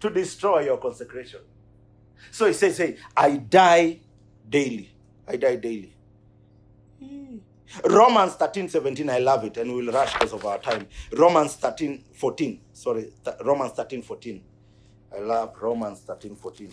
[0.00, 1.40] to destroy your consecration.
[2.30, 4.00] So he says, Hey, I die
[4.48, 4.90] daily.
[5.26, 5.94] I die daily.
[7.02, 7.38] Hmm.
[7.84, 10.86] Romans 13 17, I love it, and we'll rush because of our time.
[11.12, 12.60] Romans 13 14.
[12.72, 14.42] Sorry, th- Romans 13 14.
[15.14, 16.70] I love Romans 13 14.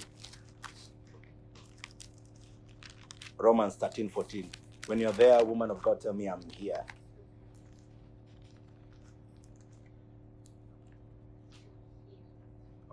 [3.37, 4.49] Romans 13 14.
[4.87, 6.83] When you're there, woman of God, tell me I'm here.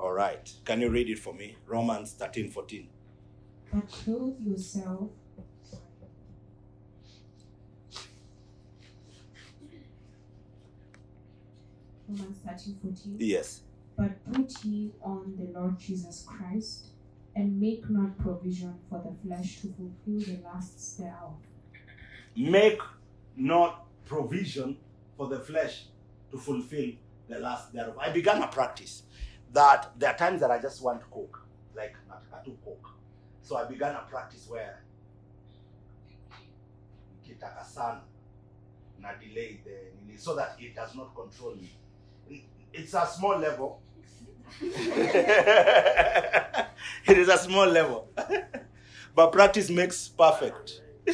[0.03, 0.53] All right.
[0.65, 1.55] Can you read it for me?
[1.65, 2.89] Romans 13 14.
[3.73, 5.11] But clothe yourself.
[12.09, 13.17] Romans 13 14.
[13.21, 13.61] Yes.
[13.97, 16.87] But put ye on the Lord Jesus Christ,
[17.37, 21.35] and make not provision for the flesh to fulfill the lusts thereof.
[22.35, 22.81] Make
[23.37, 24.79] not provision
[25.17, 25.85] for the flesh
[26.33, 26.91] to fulfill
[27.29, 27.97] the lust thereof.
[28.01, 29.05] I began a practice
[29.53, 32.89] that there are times that I just want to cook, like nataka tu cook.
[33.43, 34.83] So I began a practice where
[37.27, 38.01] nikitaka
[39.01, 41.71] na delay the so that it does not control me.
[42.73, 43.81] It's a small level.
[44.61, 46.69] it
[47.09, 48.09] is a small level.
[49.15, 50.81] but practice makes perfect.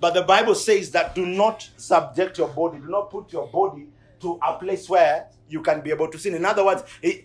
[0.00, 3.86] but the Bible says that do not subject your body, do not put your body
[4.20, 6.34] to a place where you can be able to sin.
[6.34, 7.24] In other words, it,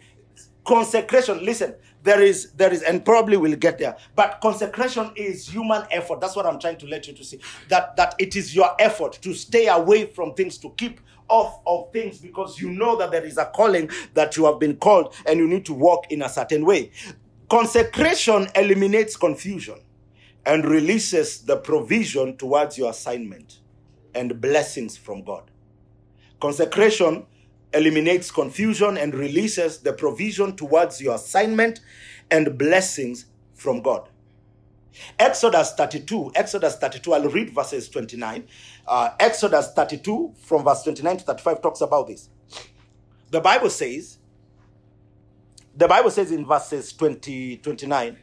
[0.66, 5.84] consecration listen there is there is and probably we'll get there but consecration is human
[5.92, 6.20] effort.
[6.22, 9.14] That's what i'm trying to let you to see that that it is your effort
[9.22, 11.00] to stay away from things to keep
[11.32, 14.76] off of things because you know that there is a calling that you have been
[14.76, 16.92] called and you need to walk in a certain way.
[17.50, 19.80] Consecration eliminates confusion
[20.46, 23.60] and releases the provision towards your assignment
[24.14, 25.50] and blessings from god.
[26.42, 27.26] Consecration
[27.74, 31.80] eliminates confusion and releases the provision towards your assignment
[32.30, 34.10] and blessings from God.
[35.18, 38.48] Exodus 32, Exodus 32, I'll read verses 29.
[38.88, 42.30] Uh, Exodus 32 from verse 29 to 35 talks about this.
[43.30, 44.18] The Bible says,
[45.76, 48.18] the Bible says in verses 20, 29,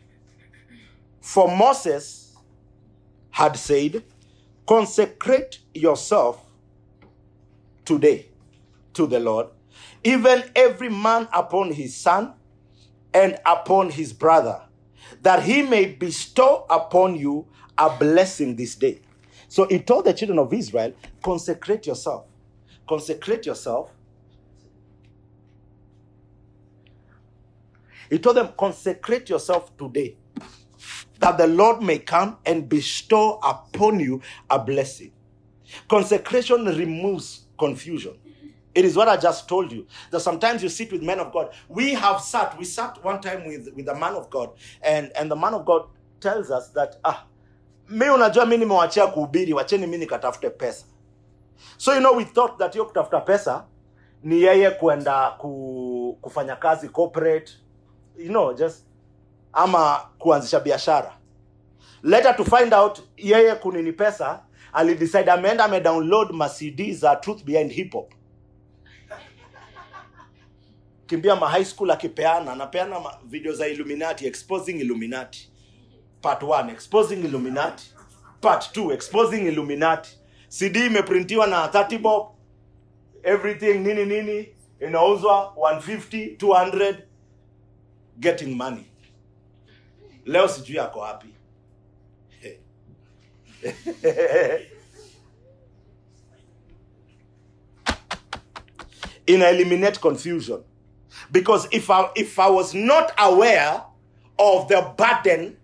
[1.20, 2.36] for Moses
[3.30, 4.04] had said,
[4.66, 6.44] consecrate yourself
[7.86, 8.28] today
[8.94, 9.48] to the Lord,
[10.04, 12.34] even every man upon his son
[13.14, 14.62] and upon his brother,
[15.22, 17.46] that he may bestow upon you
[17.76, 19.00] a blessing this day.
[19.48, 22.26] So he told the children of Israel, consecrate yourself.
[22.88, 23.90] Consecrate yourself.
[28.10, 30.16] He told them, consecrate yourself today,
[31.18, 35.12] that the Lord may come and bestow upon you a blessing.
[35.88, 38.14] Consecration removes confusion.
[38.78, 39.86] It is what I just told you.
[40.12, 41.52] That sometimes you sit with men of God.
[41.68, 44.50] We have sat, we sat one time with, with a man of God,
[44.82, 45.88] and, and the man of God
[46.20, 47.24] tells us that, ah,
[47.88, 50.84] mi unajua mi nimewachia kuhubiri, wacheni mi nikatafute pesa.
[51.76, 53.64] So you know we thought that hiyo kutafuta pesa
[54.22, 57.52] ni yeye kwenda ku, kufanya kazi corporate,
[58.18, 58.84] you know, just
[59.52, 61.12] ama kuanzisha biashara.
[62.02, 64.40] Later to find out yeye kunini pesa,
[64.72, 68.12] alidecide ameenda amedownload ma CD za Truth Behind Hip Hop.
[71.08, 75.48] Kimbia ma high school akipeana, anapeana video za Illuminati, exposing Illuminati.
[76.20, 77.84] Part 1 exposing Illuminati.
[78.40, 80.10] Part 2 exposing Illuminati.
[80.48, 82.28] CD imeprintiwa na 30 bob.
[83.22, 84.48] Everything nini nini
[84.80, 86.96] inauzwa 150, 200
[88.20, 88.84] getting money.
[90.26, 91.28] Leo sijui ako wapi.
[99.26, 100.62] ina eliminate confusion
[101.32, 103.82] because if I if I was not aware
[104.38, 105.56] of the burden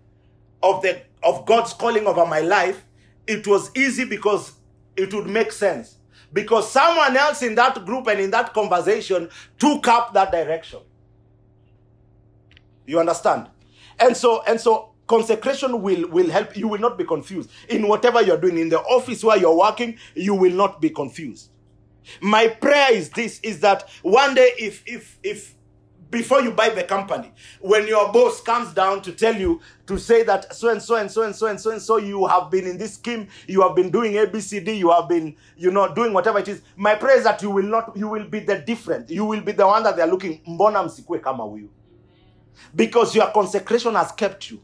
[0.61, 2.85] of the of God's calling over my life,
[3.27, 4.53] it was easy because
[4.95, 5.97] it would make sense
[6.33, 10.79] because someone else in that group and in that conversation took up that direction.
[12.85, 13.47] You understand?
[13.99, 18.21] And so and so consecration will will help you will not be confused in whatever
[18.21, 21.51] you're doing in the office where you're working you will not be confused
[22.21, 25.54] my prayer is this is that one day if if if
[26.15, 30.23] before you buy the company when your boss comes down to tell you to say
[30.23, 32.65] that so and so and so and so and so and so you have been
[32.65, 36.39] in this scheme you have been doing abcd you have been you know doing whatever
[36.39, 36.61] it is.
[36.77, 39.09] My prayer is that you will not you will be the different.
[39.09, 41.69] You will be the one that they're looking mbona msikue kama huyu?
[42.75, 44.59] Because your consecration has kept you.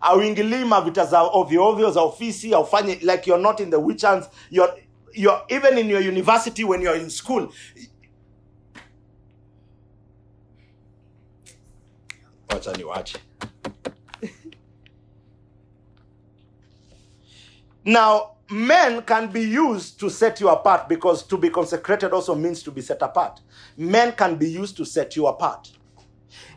[0.00, 4.28] Auingilii mavita za ovyo ovyo za ofisi aufanye like you're not in the witch hands
[4.50, 4.72] you're,
[5.14, 7.48] you're even in your university when you're in school
[12.70, 13.18] wacha niwache
[17.84, 22.62] now men can be used to set you apart because to be consecrated also means
[22.62, 23.40] to be set apart.
[23.78, 25.70] Men can be used to set you apart.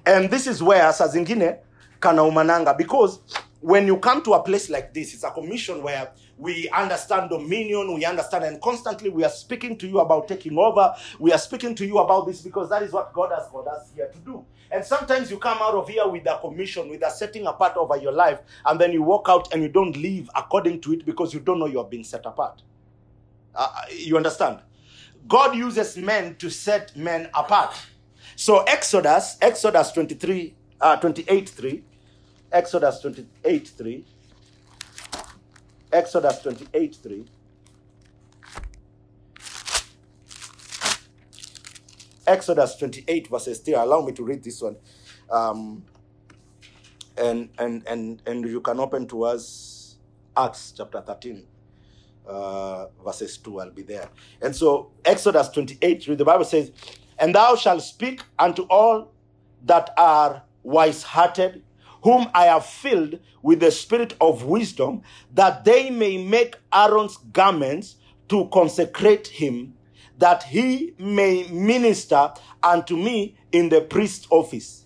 [0.06, 1.58] And this is where saa zingine
[2.00, 3.20] kanaumananga because
[3.62, 7.94] when you come to a place like this it's a commission where we understand dominion.
[7.94, 10.94] We understand and constantly we are speaking to you about taking over.
[11.20, 13.92] We are speaking to you about this because that is what god has called us
[13.96, 14.46] here to do.
[14.72, 17.96] And sometimes you come out of here with a commission with a setting apart over
[17.98, 21.34] your life and then you walk out and you don't live according to it because
[21.34, 22.62] you don't know you are being set apart.
[23.54, 24.60] Uh, you understand?
[25.28, 27.74] God uses men to set men apart.
[28.36, 31.84] So exodus exodus 23 uh, 28 3
[32.52, 34.06] exodus 28 3
[35.96, 37.26] exodus 28 3
[42.28, 44.76] exodus 28 verses 3 allow me to read this one.
[45.30, 45.84] Um,
[47.18, 49.96] and and and and you can open to us
[50.36, 51.46] acts chapter 13
[52.28, 54.10] uh, verses 2 i'll be there.
[54.42, 56.72] And so exodus 28 3 the bible says
[57.18, 59.14] and thou shalt speak unto all
[59.64, 61.64] that are wise hearted
[62.06, 65.02] whom i have filled with the spirit of wisdom
[65.34, 67.96] that they may make aaron's garments
[68.30, 69.74] to consecrate him
[70.18, 74.86] that he may minister unto me in the priest office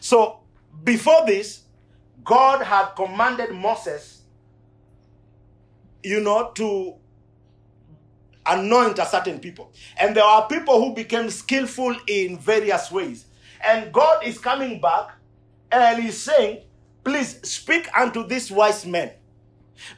[0.00, 0.40] so
[0.84, 1.62] before this
[2.22, 4.22] god had commanded moses
[6.02, 6.94] you know to
[8.48, 9.72] anoint a certain people.
[9.98, 13.26] And there are people who became skillful in various ways.
[13.62, 15.17] And God is coming back
[15.70, 16.62] and He's saying,
[17.04, 19.12] Please speak unto these wise men.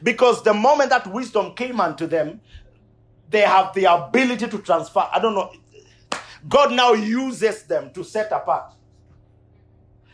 [0.01, 2.39] Because the moment that wisdom came unto them,
[3.29, 5.07] they have the ability to transfer.
[5.11, 5.51] I don't know.
[6.47, 8.73] God now uses them to set apart.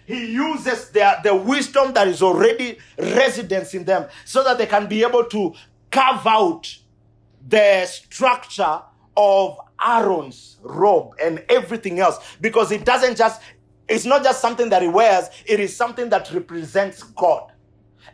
[0.08, 4.88] he uses their, the wisdom that is already residence in them so that they can
[4.88, 5.54] be able to
[5.92, 6.78] carve out
[7.46, 8.82] the structure
[9.18, 13.42] of Aaron's robe and everything else because it doesn't just,
[13.88, 17.52] it's not just something that he wears, it is something that represents God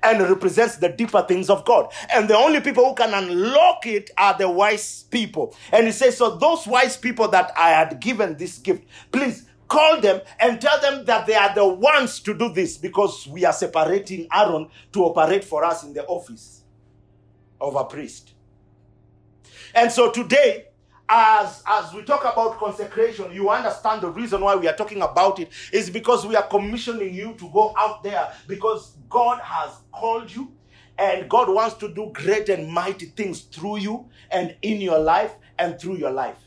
[0.02, 1.92] and represents the deeper things of God.
[2.14, 5.56] And the only people who can unlock it are the wise people.
[5.72, 10.02] And he says, So those wise people that I had given this gift, please call
[10.02, 13.54] them and tell them that they are the ones to do this because we are
[13.54, 16.64] separating Aaron to operate for us in the office
[17.60, 18.34] of a priest.
[19.74, 20.66] And so today,
[21.10, 25.38] as as we talk about consecration you understand the reason why we are talking about
[25.38, 30.34] it is because we are commissioning you to go out there because god has called
[30.34, 30.50] you
[30.98, 35.36] and god wants to do great and mighty things through you and in your life
[35.60, 36.38] and through your life.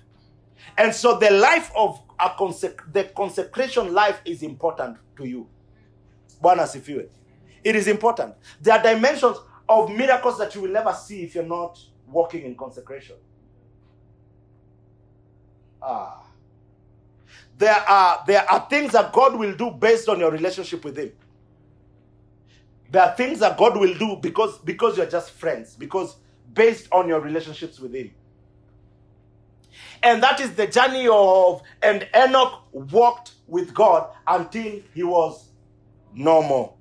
[0.77, 5.49] And so the life of a consec- the consecration life is important to you.
[6.43, 7.09] Bwana asifiwe.
[7.65, 8.35] It is important.
[8.61, 9.37] There are dimensions
[9.69, 13.17] of miracles that you will never see if you're not walking in consecration
[15.83, 16.23] Ah.
[17.59, 21.13] There are there are things that God will do based on your relationship with Him.
[22.91, 26.17] There are things that God will do because because you're just friends, because
[26.53, 28.11] based on your relationships with Him.
[30.03, 35.49] And that is the journey of and Enoch walked with God until he was
[36.15, 36.75] no more.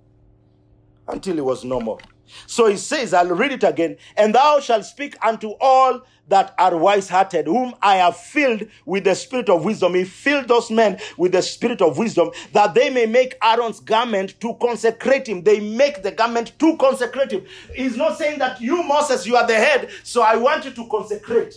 [1.07, 1.99] Until he was no more.
[2.47, 6.75] So he says, I'll read it again, and thou shalt speak unto all that are
[6.75, 9.93] wise hearted, whom I have filled with the spirit of wisdom.
[9.93, 14.39] He filled those men with the spirit of wisdom that they may make Aaron's garment
[14.41, 15.43] to consecrate him.
[15.43, 17.45] They make the garment to consecrate him.
[17.75, 20.87] He's not saying that you, Moses, you are the head, so I want you to
[20.87, 21.55] consecrate.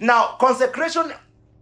[0.00, 1.12] Now, consecration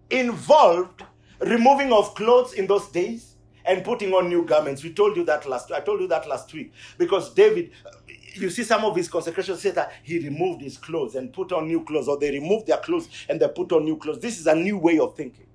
[0.09, 1.03] involved
[1.41, 3.32] removing of clothes in those days
[3.65, 4.83] and putting on new garments.
[4.83, 7.91] We told you that last I told you that last week because David uh,
[8.35, 11.67] you see some of his consecration says that he removed his clothes and put on
[11.67, 14.21] new clothes or they removed their clothes and they put on new clothes.
[14.21, 15.47] This is a new way of thinking.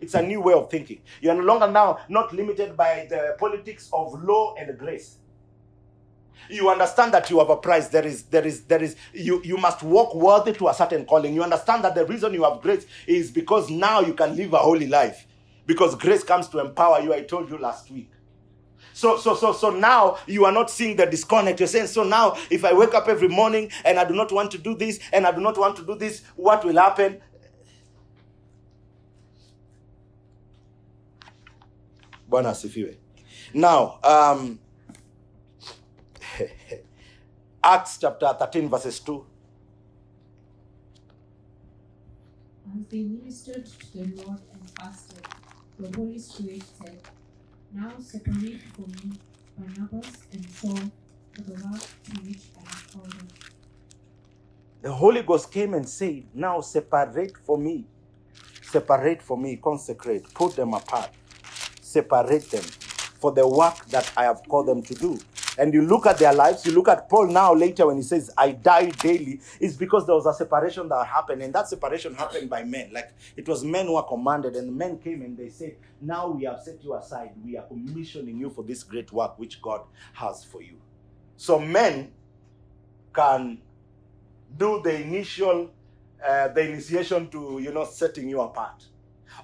[0.00, 1.00] It's a new way of thinking.
[1.20, 5.16] You are no longer now not limited by the politics of law and grace.
[6.50, 7.88] You understand that you have a price.
[7.88, 11.34] There is, there is, there is, you, you must walk worthy to a certain calling.
[11.34, 14.58] You understand that the reason you have grace is because now you can live a
[14.58, 15.26] holy life.
[15.68, 17.12] Because grace comes to empower you.
[17.12, 18.10] I told you last week.
[18.94, 21.60] So, so, so, so now you are not seeing the disconnect.
[21.60, 24.50] You're saying, so now if I wake up every morning and I do not want
[24.52, 27.20] to do this and I do not want to do this, what will happen?
[32.30, 32.96] Bwana asifiwe.
[33.52, 34.58] Now, um,
[37.62, 39.26] Acts chapter 13, verses 2.
[42.74, 45.17] As they ministered to the Lord and fasted,
[45.78, 46.98] the Holy Spirit said,
[47.72, 49.12] Now separate for me
[49.56, 50.90] Barnabas and Saul
[51.32, 53.28] for the work to which I have called them.
[54.82, 57.84] The Holy Ghost came and said, Now separate for me,
[58.62, 61.10] separate for me, consecrate, put them apart,
[61.80, 62.64] separate them
[63.20, 65.18] for the work that I have called them to do.
[65.58, 68.30] And you look at their lives, you look at Paul now later when he says,
[68.38, 71.42] I die daily, it's because there was a separation that happened.
[71.42, 72.90] And that separation happened by men.
[72.92, 76.44] Like it was men who were commanded, and men came and they said, Now we
[76.44, 77.32] have set you aside.
[77.44, 79.82] We are commissioning you for this great work which God
[80.14, 80.76] has for you.
[81.36, 82.12] So men
[83.12, 83.58] can
[84.56, 85.70] do the initial
[86.26, 88.84] uh, the initiation to you know setting you apart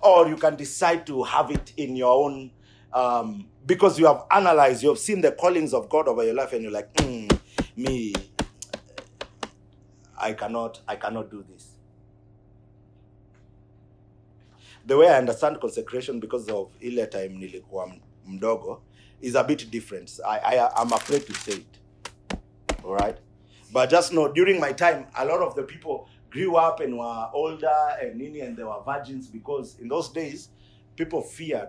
[0.03, 2.51] or you can decide to have it in your own
[2.95, 6.53] um, because you have analyzed you have seen the callings of god over your life
[6.53, 7.38] and you're like mm,
[7.76, 8.14] me
[10.16, 11.72] i cannot i cannot do this.
[14.86, 17.95] The way i understand consecration because of ile time nilikuwa
[18.26, 18.82] mdogo
[19.20, 20.20] is a bit different.
[20.24, 21.78] I, I, i'm afraid to say it.
[22.84, 23.18] All right
[23.72, 27.28] but just know during my time a lot of the people grew up and were
[27.32, 30.51] older and nini and they were virgins because in those days
[30.97, 31.68] people feared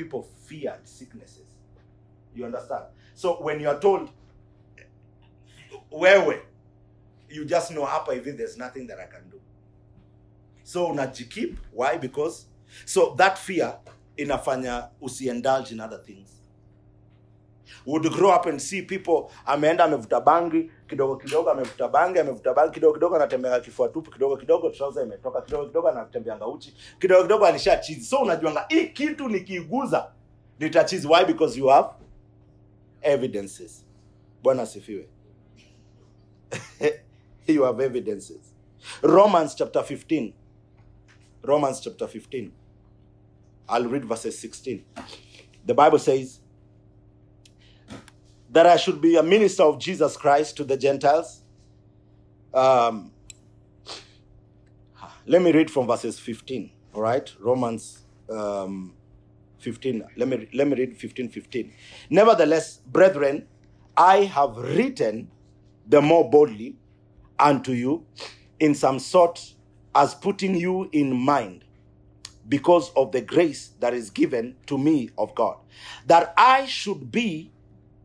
[0.00, 1.46] people feared sicknesses.
[2.34, 2.84] You understand?
[3.14, 4.08] So when you are told
[5.92, 6.40] wewe
[7.28, 9.40] you just know hapa hivi there's nothing that i can do.
[10.62, 11.98] So unajikeep why?
[11.98, 12.46] Because
[12.86, 13.78] so that fear
[14.16, 16.39] inafanya usiindulge in other things
[17.86, 22.72] would grow up and see people ameenda amevuta bangi kidogo kidogo amevuta bangi amevuta bangi
[22.74, 27.46] kidogo kidogo anatembea kifua tupu kidogo kidogo trouser imetoka kidogo kidogo anatembeanga uchi kidogo kidogo
[27.46, 28.04] alisha chizi.
[28.04, 30.12] So unajuanga hii kitu nikiiguza
[30.58, 31.08] nitachizi.
[31.08, 31.24] Why?
[31.24, 31.88] Because you have
[33.02, 33.84] evidences.
[34.42, 35.08] Bwana asifiwe.
[37.46, 38.54] You have evidences.
[39.02, 40.32] Romans chapter 15
[41.42, 42.50] romans chapter 15
[43.68, 44.84] I'll read verses 16.
[45.64, 46.39] The Bible says
[48.52, 51.42] that I should be a minister of Jesus Christ to the Gentiles.
[52.52, 53.12] Um,
[55.26, 56.70] let me read from verses 15.
[56.94, 58.94] All right, Romans um,
[59.58, 60.04] 15.
[60.16, 61.72] Let me let me read 15 15.
[62.10, 63.46] Nevertheless, brethren,
[63.96, 65.30] I have written
[65.86, 66.76] the more boldly
[67.38, 68.04] unto you
[68.58, 69.54] in some sort
[69.94, 71.64] as putting you in mind
[72.48, 75.56] because of the grace that is given to me of God,
[76.06, 77.52] that I should be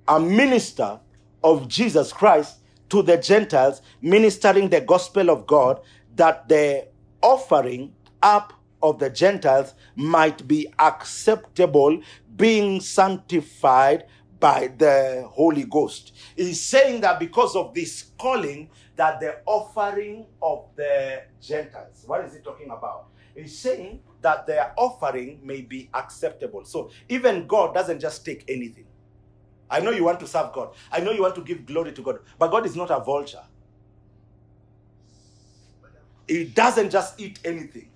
[0.08, 1.00] a minister
[1.44, 5.82] of Jesus Christ to the Gentiles, ministering the gospel of God,
[6.16, 6.88] that the
[7.22, 12.02] offering up of the Gentiles might be acceptable,
[12.36, 14.06] being sanctified
[14.40, 16.14] by the Holy Ghost.
[16.36, 22.34] He's saying that because of this calling, that the offering of the Gentiles, what is
[22.34, 23.08] he talking about?
[23.36, 26.64] He's saying that their offering may be acceptable.
[26.64, 28.86] So even God doesn't just take anything.
[29.70, 30.76] I know you want to serve God.
[30.92, 32.20] I know you want to give glory to God.
[32.40, 33.44] But God is not a vulture.
[36.28, 37.90] He doesn't just eat anything.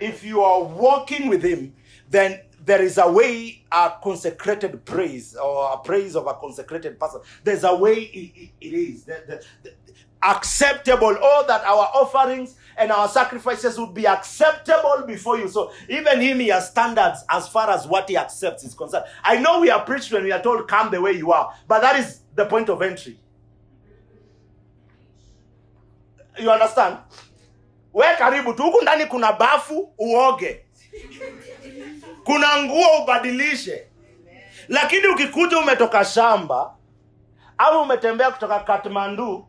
[0.00, 1.74] If you are walking with him,
[2.10, 7.20] then there is a way a consecrated praise or a praise of a consecrated person.
[7.44, 9.04] There's a way it, it is.
[9.04, 9.74] The, the,
[10.22, 11.16] acceptable.
[11.22, 15.48] All that our offerings and our sacrifices would be acceptable before you.
[15.48, 19.04] So even him, he has standards as far as what he accepts is concerned.
[19.24, 21.80] I know we are preached when we are told, come the way you are, but
[21.80, 23.18] that is the point of entry.
[26.38, 26.98] You understand?
[27.92, 30.64] We karibu tu huku ndani kuna bafu uoge,
[32.24, 33.86] kuna nguo ubadilishe,
[34.68, 36.74] lakini ukikuja umetoka shamba
[37.58, 39.47] au umetembea kutoka Kathmandu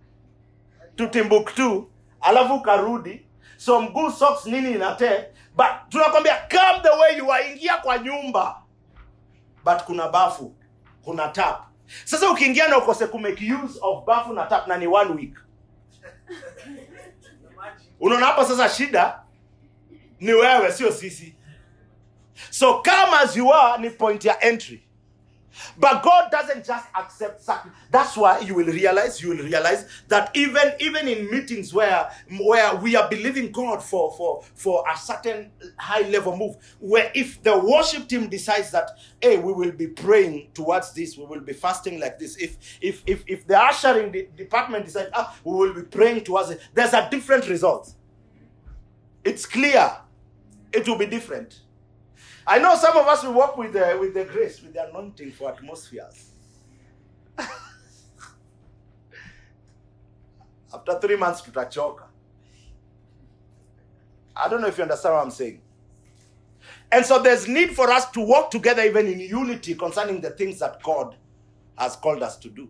[1.00, 1.92] to Timbuktu
[2.22, 3.26] alafu ukarudi.
[3.58, 5.26] So mguu socks nini inate?
[5.56, 7.52] But tunakwambia come the way you are.
[7.52, 8.62] Ingia kwa nyumba.
[9.66, 10.56] But kuna bafu.
[11.04, 11.66] Kuna tap.
[12.06, 15.38] Sasa ukiingia na ukose kumake use of bafu na tap na ni one week.
[18.00, 19.20] Unaona hapa sasa shida?
[20.20, 21.36] Ni wewe sio sisi.
[22.50, 24.84] So come as you are ni point ya entry
[25.78, 27.80] but God doesn't just accept sacrifice.
[27.92, 32.76] That's why you will realize, you will realize that even even in meetings where where
[32.76, 37.58] we are believing God for for for a certain high level move, where if the
[37.58, 38.92] worship team decides that
[39.22, 42.38] hey, we will be praying towards this, we will be fasting like this.
[42.38, 46.50] If if if if the ushering de- department decides ah, we will be praying towards
[46.52, 47.94] it, there's a different result.
[49.24, 49.92] It's clear.
[50.72, 51.62] It will be different.
[52.50, 55.34] I know some of us will walk with the, with the grace, with the anointing
[55.34, 56.32] for atmospheres.
[60.74, 62.06] After three months, to tutachoka.
[64.36, 65.62] I don't know if you understand what I'm saying.
[66.92, 70.58] And so there's need for us to work together even in unity concerning the things
[70.58, 71.16] that God
[71.78, 72.68] has called us to do.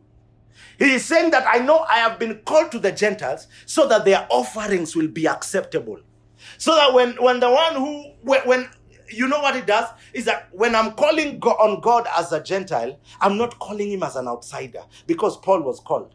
[0.77, 4.03] He is saying that I know I have been called to the Gentiles so that
[4.03, 6.01] their offerings will be acceptable.
[6.57, 8.67] So that when, when the one who, when
[9.11, 12.41] you know what it does is that when I'm calling go- on God as a
[12.43, 16.13] Gentile, I'm not calling him as an outsider because Paul was called.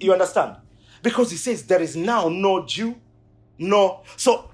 [0.00, 0.56] You understand?
[1.02, 2.96] Because he says there is now no Jew,
[3.58, 4.00] no.
[4.16, 4.50] So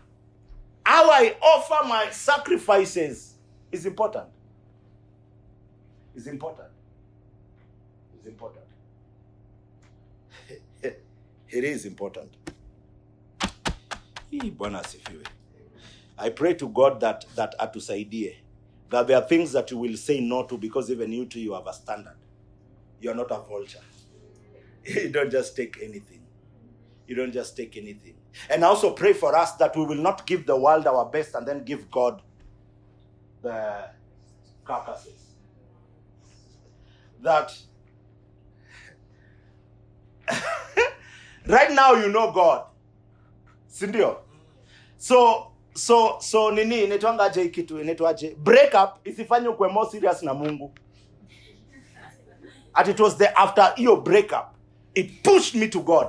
[0.85, 3.35] how I offer my sacrifices
[3.73, 4.27] is important.
[6.15, 6.69] Is important.
[8.21, 8.65] Is important.
[10.83, 12.31] it is important.
[14.31, 15.25] Hii Bwana asifiwe.
[16.19, 18.37] I pray to God that that atusaidie
[18.91, 21.55] that there are things that you will say no to because even you too you
[21.55, 22.17] have a standard.
[23.01, 23.81] You are not a vulture.
[24.87, 26.21] You don't just take anything.
[27.07, 28.17] You don't just take anything.
[28.51, 31.35] And I also pray for us that we will not give the world our best
[31.35, 32.21] and then give God
[33.43, 33.89] the
[34.65, 35.35] carcasses.
[37.23, 37.57] That
[41.47, 42.67] right now you know God.
[43.71, 44.19] Sindio?
[44.99, 50.75] So so so nini inaitwangaje hii kitu inaitwaje break isifanye ukwe more serious na mungu.
[52.75, 54.33] At it was the after hiyo break
[54.95, 56.07] it pushed me to god.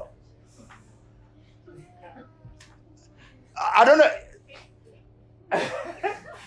[3.76, 4.11] I don't know.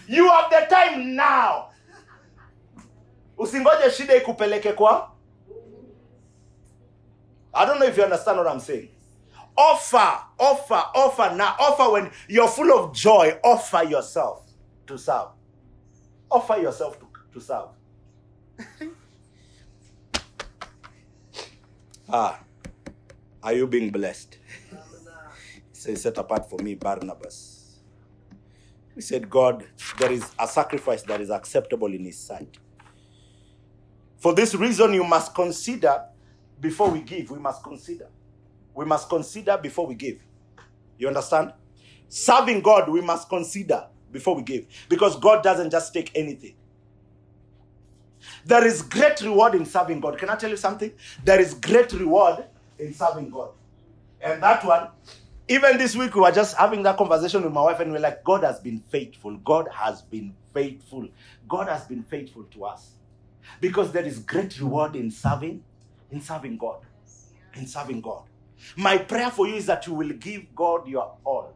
[0.08, 1.70] You have the time now.
[3.38, 5.12] Usingoje shida ikupeleke kwa?
[7.54, 8.88] I don't know if you understand what i'm saying
[9.58, 11.34] offer, offer, offer.
[11.34, 14.44] Now, offer when you're full of joy, offer yourself
[14.86, 15.28] to serve.
[16.30, 17.68] Offer yourself to, to serve.
[22.08, 22.40] ah,
[23.42, 24.38] are you being blessed?
[25.72, 27.80] Say, set apart for me Barnabas.
[28.94, 29.64] He said, God,
[29.98, 32.58] there is a sacrifice that is acceptable in His sight.
[34.18, 36.04] For this reason, you must consider
[36.60, 37.30] before we give.
[37.30, 38.08] We must consider.
[38.78, 40.20] We must consider before we give.
[40.98, 41.52] You understand?
[42.08, 44.66] Serving God, we must consider before we give.
[44.88, 46.54] Because God doesn't just take anything.
[48.46, 50.16] There is great reward in serving God.
[50.16, 50.92] Can I tell you something?
[51.24, 52.44] There is great reward
[52.78, 53.50] in serving God.
[54.20, 54.90] And that one,
[55.48, 58.22] even this week, we were just having that conversation with my wife, and we're like,
[58.22, 59.38] God has been faithful.
[59.38, 61.08] God has been faithful.
[61.48, 62.92] God has been faithful to us.
[63.60, 65.64] Because there is great reward in serving,
[66.12, 66.82] in serving God.
[67.54, 68.27] In serving God.
[68.76, 71.54] My prayer for you is that you will give God your all.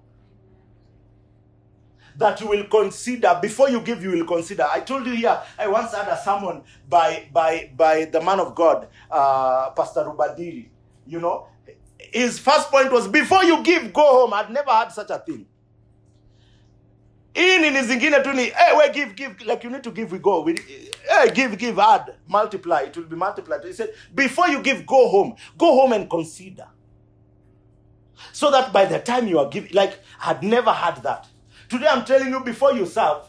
[2.16, 4.64] That you will consider before you give, you will consider.
[4.70, 8.55] I told you here, I once had a sermon by by by the man of
[8.55, 10.68] God, uh, Pastor Rubadiri.
[11.07, 11.48] You know,
[11.98, 14.34] his first point was before you give, go home.
[14.34, 15.46] I'd never had such a thing.
[17.34, 20.18] hii nini zingine tu ni hey, we give give like you need to give we
[20.18, 20.55] go we,
[21.09, 25.09] hey, give give add multiply it will be multiplied he said before you give go
[25.09, 26.66] home go home and consider
[28.32, 31.26] so that by the time you are giving like i'd never had that.
[31.68, 33.26] Today i'm telling you before you serve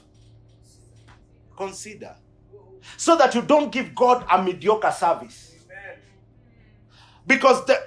[1.56, 2.16] consider.
[2.98, 5.56] So that you don't give god a mediocre service.
[7.26, 7.82] Because the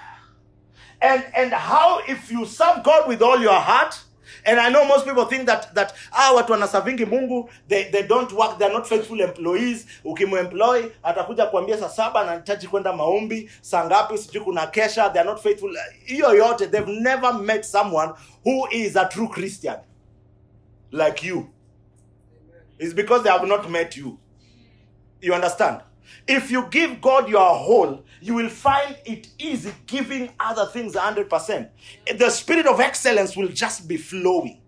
[1.02, 4.00] and and how if you serve god with all your heart
[4.44, 8.32] and i know most people think that that ah watu wanasavingi mungu they, they don't
[8.32, 9.86] work they're not faithful employees.
[10.04, 15.42] Ukimuemploy atakuja kuambia saa saba nahitaji kwenda maombi saa ngapi sijui kuna kesha they're not
[15.42, 15.76] faithful.
[16.04, 18.12] Hiyo yote they've never met someone
[18.44, 19.76] who is a true christian.
[20.90, 21.46] Like you.
[22.78, 24.18] It's because they have not met you.
[25.20, 25.80] You understand?
[26.26, 31.68] If you give God your whole, you will find it easy giving other things 100%.
[32.16, 34.60] The spirit of excellence will just be flowing.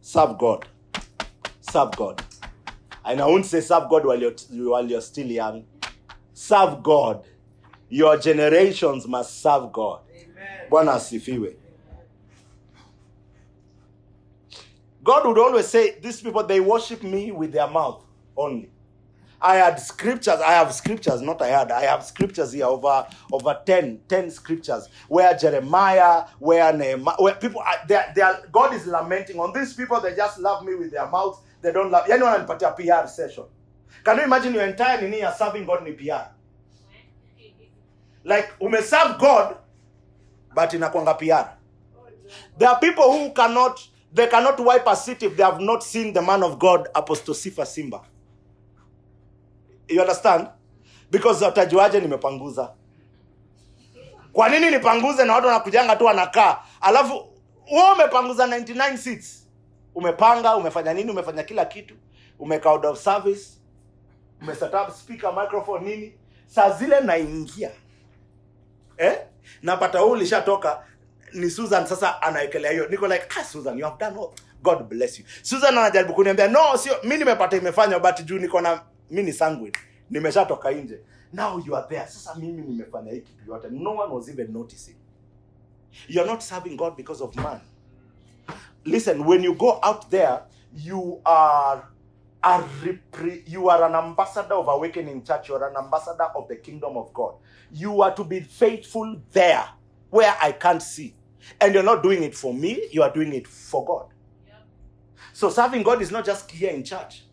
[0.00, 0.66] Serve God.
[1.60, 2.24] Serve God.
[3.04, 5.64] And I won't say serve God while you're, while you're still young.
[6.32, 7.24] Serve God.
[7.88, 10.00] Your generations must serve God.
[10.68, 11.54] Bwana asifiwe.
[15.04, 18.03] God would always say, These people, they worship me with their mouth
[18.36, 18.70] only.
[19.40, 23.60] I had scriptures, I have scriptures, not I had, I have scriptures here over over
[23.66, 28.72] 10, 10 scriptures where Jeremiah, where Nehemiah, where people, are, they are, they are, God
[28.72, 32.06] is lamenting on these people, they just love me with their mouths, they don't love,
[32.06, 33.44] yani wananipatia PR session.
[34.02, 36.28] Can you imagine your entire nini ya serving God ni PR?
[38.24, 39.58] Like, umeserve God,
[40.54, 41.50] but in inakwanga PR.
[42.56, 46.12] There are people who cannot they cannot wipe a seat if they have not seen
[46.12, 48.00] the man of God Apostle Sifa Simba.
[49.88, 50.48] You understand?
[51.10, 52.72] Because utajuaje nimepanguza?
[54.32, 56.58] Kwa nini nipanguze na watu wanakujanga tu wanakaa?
[56.80, 57.28] Alafu
[57.72, 59.48] wewe umepanguza 99 seats.
[59.94, 61.10] Umepanga, umefanya nini?
[61.10, 61.94] Umefanya kila kitu.
[62.38, 63.50] Umeka out of service.
[64.42, 66.12] Umeset up speaker, microphone nini?
[66.46, 67.70] Saa zile naingia.
[68.98, 69.18] Eh?
[69.62, 70.82] Napata huu ulishatoka
[71.32, 72.88] ni Susan sasa anaekelea hiyo.
[72.88, 74.30] Niko like, ah Susan, you have done all.
[74.62, 75.24] God bless you.
[75.42, 79.72] Susan anajaribu kuniambia, no, sio mi nimepata imefanywa but juu niko na mimi ni sanguine.
[80.10, 81.00] Nimeshatoka nje.
[81.32, 82.06] Now you are there.
[82.06, 83.68] Sasa mimi nimefanya hii kitu yote.
[83.70, 84.96] No one was even noticing.
[86.08, 87.60] You are not serving God because of man.
[88.84, 90.40] Listen, when you go out there,
[90.74, 91.82] you are
[92.42, 95.48] a repre- you are an ambassador of Awakening Church.
[95.48, 97.34] You are an ambassador of the kingdom of God.
[97.72, 99.64] You are to be faithful there
[100.10, 101.14] where I can't see.
[101.60, 104.06] And you're not doing it for me, you are doing it for God.
[105.32, 107.23] So serving God is not just here in church.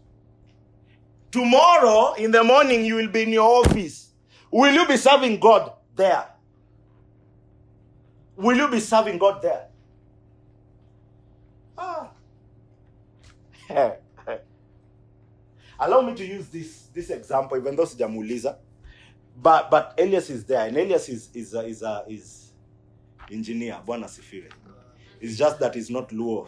[1.31, 4.09] Tomorrow in the morning, you will be in your office.
[4.51, 6.25] Will you be serving God there?
[8.35, 9.67] Will you be serving God there?
[11.77, 12.09] Ah.
[15.79, 18.57] Allow me to use this this example, even though sijamuuliza.
[19.41, 22.51] But but Elias is there, and Elias is is is a, is
[23.31, 23.79] engineer.
[23.85, 24.51] Bwana sifiwe.
[25.19, 26.47] It's just that he's not Luo.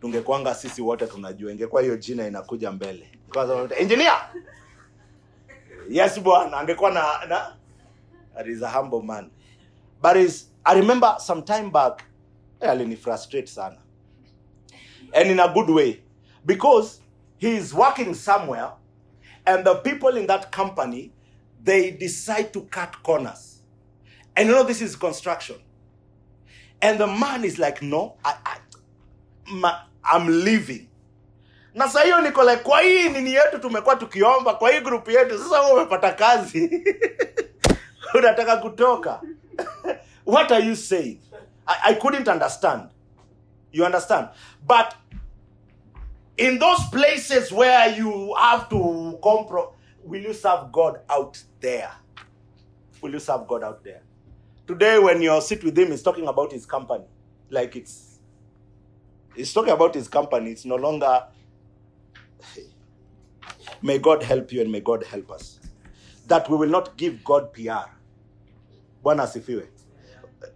[0.00, 3.10] Tungekwanga sisi wote tunajua, ingekuwa hiyo jina inakuja mbele.
[3.78, 4.30] Engineer.
[5.90, 7.56] Yes bwana, angekuwa na na
[8.34, 9.30] that is a humble man.
[10.02, 12.02] But is I remember some time back
[12.60, 13.76] eh, alinifrustrate sana.
[15.12, 16.02] And in a good way
[16.46, 17.00] because
[17.38, 18.70] he is working somewhere
[19.46, 21.12] and the people in that company
[21.64, 23.62] they decide to cut corners.
[24.36, 25.56] And you know this is construction.
[26.80, 28.56] And the man is like, no, I, I,
[29.52, 29.80] ma,
[30.14, 30.86] I'm leaving.
[31.74, 35.38] Na saa hiyo niko like, kwa hii nini yetu tumekuwa tukiomba, kwa hii group yetu,
[35.38, 36.84] sasa umepata kazi.
[38.14, 39.20] unataka kutoka?
[40.26, 41.18] What are you saying?
[41.66, 42.82] I, I couldn't understand.
[43.72, 44.28] You understand?
[44.66, 44.94] But
[46.36, 49.72] in those places where you have to compro
[50.04, 51.90] will you serve god out there?
[53.02, 54.00] Will you serve god out there?
[54.66, 57.04] Today when you sit with him he's talking about his company
[57.50, 58.09] like it's
[59.40, 60.50] he's talking about his company.
[60.52, 61.24] It's no longer
[63.82, 65.58] may god help you and may god help us.
[66.26, 67.88] That we will not give god pr
[69.02, 69.66] bwana asifiwe.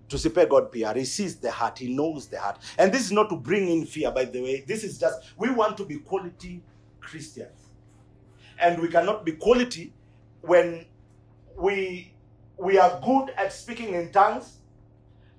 [0.09, 1.79] Tusipe god pr he sees the heart.
[1.79, 2.59] He knows the heart.
[2.79, 4.65] And this is not to bring in fear by the way.
[4.67, 6.63] This is just we want to be quality
[7.01, 7.69] christians.
[8.59, 9.93] And we cannot be quality
[10.43, 10.85] when
[11.57, 12.13] we
[12.59, 14.59] we are good at speaking in tongues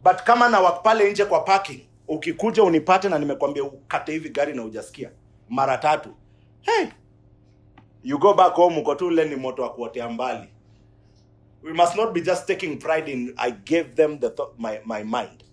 [0.03, 4.53] but kama na wak pale nje kwa parking ukikuja unipate na nimekwambia ukate hivi gari
[4.53, 5.11] na ujasikia
[5.49, 6.15] mara tatu.
[6.61, 6.85] Hey,
[8.03, 10.49] you go back home uko tu ule ni moto wa kuotea mbali.
[11.63, 15.03] We must not be just taking pride in i gave them the thought, my, my
[15.03, 15.43] mind.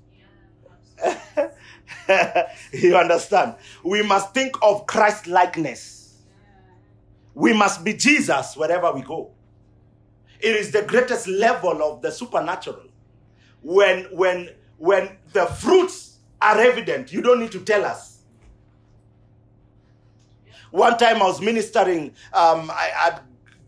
[2.73, 3.55] You understand?
[3.85, 6.15] We must think of christ likeness.
[7.35, 9.31] We must be jesus wherever we go.
[10.41, 12.83] It is the greatest level of the supernatural.
[13.63, 16.12] When when when the fruits
[16.43, 17.13] are evident.
[17.13, 18.11] You don't need to tell us.
[20.71, 23.21] One time i was ministering um, i had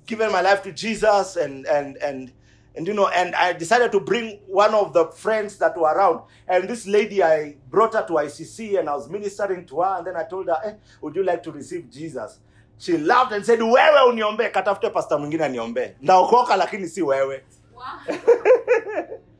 [0.07, 2.33] given my life to jesus and and and
[2.75, 6.23] and you know and i decided to bring one of the friends that were around.
[6.49, 9.97] And this lady i brought her to icc and i was ministering to her.
[9.99, 10.73] And then i told her eh,
[11.03, 12.39] would you like to receive jesus?
[12.79, 14.51] She laughed and said wewe uniombee.
[14.51, 15.95] Katafute pasta mwingine aniombee.
[16.03, 17.45] Ndaokoka lakini si wewe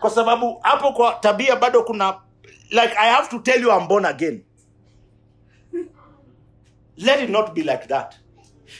[0.00, 2.20] kwa sababu hapo kwa tabia bado kuna
[2.70, 4.44] like i have to tell you i'm born again.
[6.96, 8.16] Let it not be like that.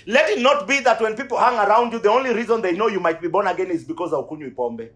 [0.06, 2.88] Let it not be that when people hang around you the only reason they know
[2.88, 4.90] you might be born again is because of kunywi pombe.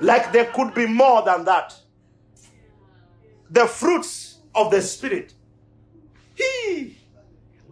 [0.00, 1.74] Like there could be more than that.
[3.50, 5.34] The fruits of the spirit.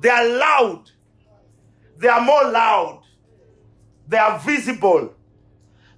[0.01, 0.91] They are loud.
[1.99, 3.03] They are more loud.
[4.09, 5.15] They are visible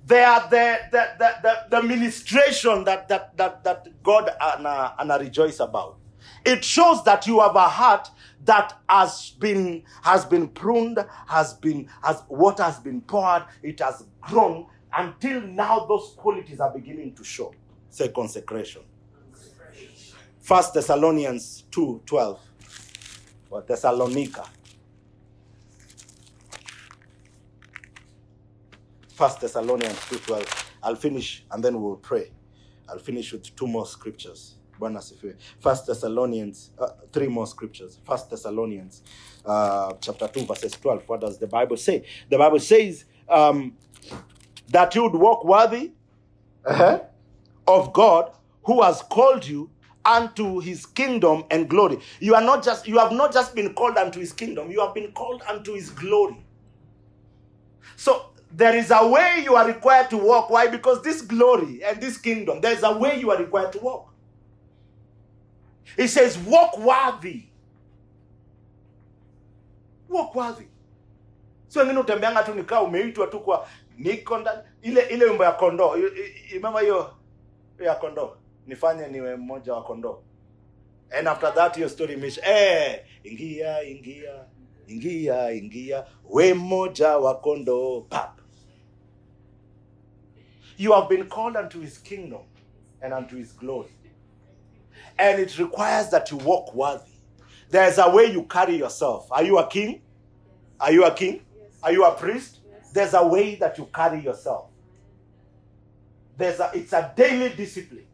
[0.06, 4.92] they are the the, the, the, the ministration that, that, that, that god and, uh,
[4.98, 5.96] and rejoice about.
[6.44, 8.08] It shows that you have a heart
[8.44, 10.98] that has been has been pruned
[11.28, 16.70] has been has water has been poured it has grown until now those qualities are
[16.72, 17.54] beginning to show.
[17.90, 18.82] Say consecration.
[20.40, 22.40] First thessalonians 2 12
[23.50, 24.44] or thessalonica
[29.22, 32.32] first thessalonians 2 12 i'll finish and then we'll pray
[32.88, 34.56] i'll finish with two more scriptures.
[35.60, 38.00] First Thessalonians, uh, three more scriptures.
[38.04, 39.02] First Thessalonians,
[39.46, 41.04] uh, chapter two, verses twelve.
[41.08, 42.04] What does the Bible say?
[42.30, 43.76] The Bible says um,
[44.70, 45.92] that you would walk worthy
[46.64, 47.02] uh-huh,
[47.68, 48.32] of God,
[48.64, 49.70] who has called you
[50.04, 52.00] unto His kingdom and glory.
[52.18, 52.88] You are not just.
[52.88, 54.72] You have not just been called unto His kingdom.
[54.72, 56.44] You have been called unto His glory.
[57.94, 60.50] So there is a way you are required to walk.
[60.50, 60.68] Why?
[60.68, 64.12] Because this glory and this kingdom, there is a way you are required to walk.
[65.96, 67.44] He says, walk worthy.
[70.08, 70.66] Walk worthy.
[71.68, 75.96] So wengine utembeanga tu nikaa umeitwa tu kwa niko ndani ile ile wimbo ya kondoo.
[76.52, 77.14] Remember hiyo
[77.84, 78.36] ya kondoo.
[78.66, 80.22] Nifanye niwe mmoja wa kondoo.
[81.18, 82.42] And after that hiyo story imeisha.
[82.46, 84.44] Eh, ingia ingia
[84.88, 88.38] ingia ingia we mmoja wa kondoo pap.
[90.82, 92.40] You have been called unto his kingdom
[93.00, 93.92] and unto his glory.
[95.16, 97.12] and it requires that you walk worthy.
[97.70, 99.30] There's a way you carry yourself.
[99.30, 100.02] Are you a king?
[100.80, 101.42] Are you a king?
[101.84, 102.58] Are you a priest?
[102.92, 104.70] There's a way that you carry yourself.
[106.36, 108.06] There's a, it's a daily discipline.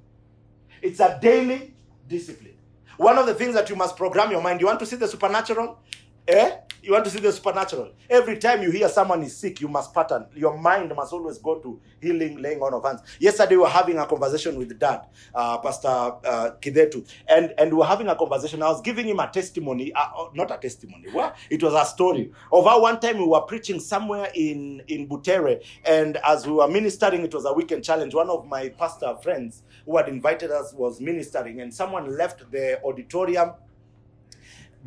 [0.82, 1.72] It's a daily
[2.06, 2.58] discipline.
[2.98, 4.60] One of the things that you must program your mind.
[4.60, 5.78] You want to see the supernatural?
[6.26, 6.50] Eh?
[6.88, 7.90] You want to see the supernatural.
[8.08, 10.24] Every time you hear someone is sick, you must pattern.
[10.34, 13.02] Your mind must always go to healing, laying on of hands.
[13.20, 15.02] Yesterday, we were having a conversation with Dad,
[15.34, 18.62] uh, Pastor uh, Kidetu, and, and we were having a conversation.
[18.62, 21.84] I was giving him a testimony, uh, uh, not a testimony, well, it was a
[21.84, 26.54] story of how one time we were preaching somewhere in, in Butere, and as we
[26.54, 28.14] were ministering, it was a weekend challenge.
[28.14, 32.82] One of my pastor friends who had invited us was ministering, and someone left the
[32.82, 33.52] auditorium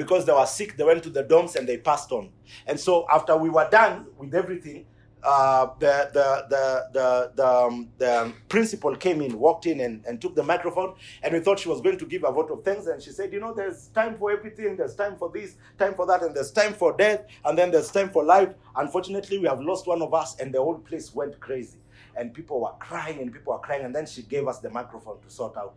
[0.02, 2.30] because they were sick, they went to the dorms and they passed on.
[2.66, 4.86] And so after we were done with everything,
[5.24, 10.20] uh, the, the, the, the, the, um, the principal came in, walked in, and, and
[10.20, 10.95] took the microphone.
[11.22, 12.88] And we thought she was going to give a vote of thanks.
[12.88, 14.76] And she said, You know, there's time for everything.
[14.76, 17.91] There's time for this, time for that, and there's time for death, and then there's
[17.91, 18.49] time for life.
[18.76, 21.78] Unfortunately, we have lost one of us, and the whole place went crazy.
[22.16, 23.86] And people were crying, and people were crying.
[23.86, 25.76] And then she gave us the microphone to sort out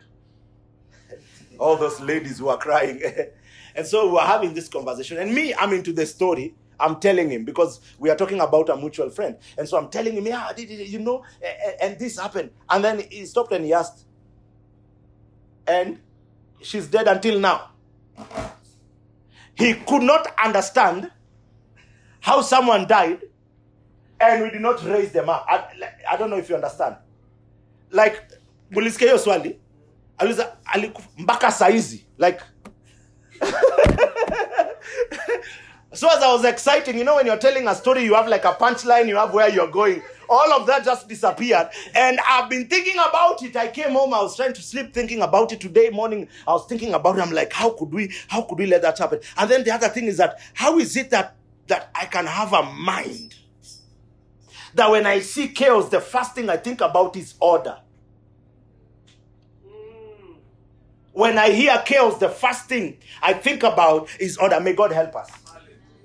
[1.59, 2.99] all those ladies who are crying.
[3.75, 5.17] and so we're having this conversation.
[5.17, 6.55] And me, I'm into the story.
[6.79, 9.37] I'm telling him because we are talking about a mutual friend.
[9.57, 11.23] And so I'm telling him, yeah, you know,
[11.81, 12.51] and, this happened.
[12.69, 14.05] And then he stopped and he asked,
[15.67, 15.99] and
[16.61, 17.71] she's dead until now.
[19.55, 21.11] He could not understand
[22.19, 23.21] how someone died
[24.19, 25.45] and we did not raise them up.
[25.47, 25.65] I,
[26.09, 26.97] I don't know if you understand.
[27.91, 28.23] Like,
[32.17, 32.41] like
[35.93, 38.45] so as i was exciting you know when you're telling a story you have like
[38.45, 40.01] a punchline you have where you're going.
[40.27, 41.69] All of that just disappeared.
[41.93, 43.55] And i've been thinking about it.
[43.55, 45.61] I came home i was trying to sleep thinking about it.
[45.61, 47.21] Today morning i was thinking about it.
[47.21, 49.19] I'm like how could we how could we let that happen?
[49.37, 51.35] And then the other thing is that how is it that
[51.67, 53.35] that i can have a mind?
[54.75, 57.77] That when i see chaos the first thing i think about is order
[61.15, 64.59] when I hear chaos, the first thing I think about is order.
[64.59, 65.31] May God help us.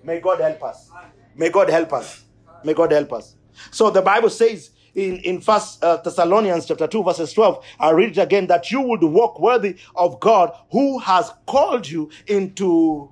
[0.04, 0.88] May God help us.
[1.34, 2.24] May God help us.
[2.62, 3.34] May God help us.
[3.72, 8.16] So the Bible says in, in First uh, Thessalonians chapter 2, verses 12, I read
[8.16, 13.10] it again, that you would walk worthy of God who has called you into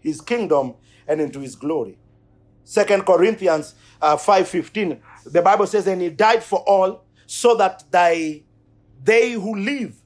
[0.00, 0.74] his kingdom
[1.08, 1.98] and into his glory.
[2.62, 8.44] Second Corinthians uh, 5.15, the Bible says, and he died for all so that thy,
[9.02, 9.99] they who live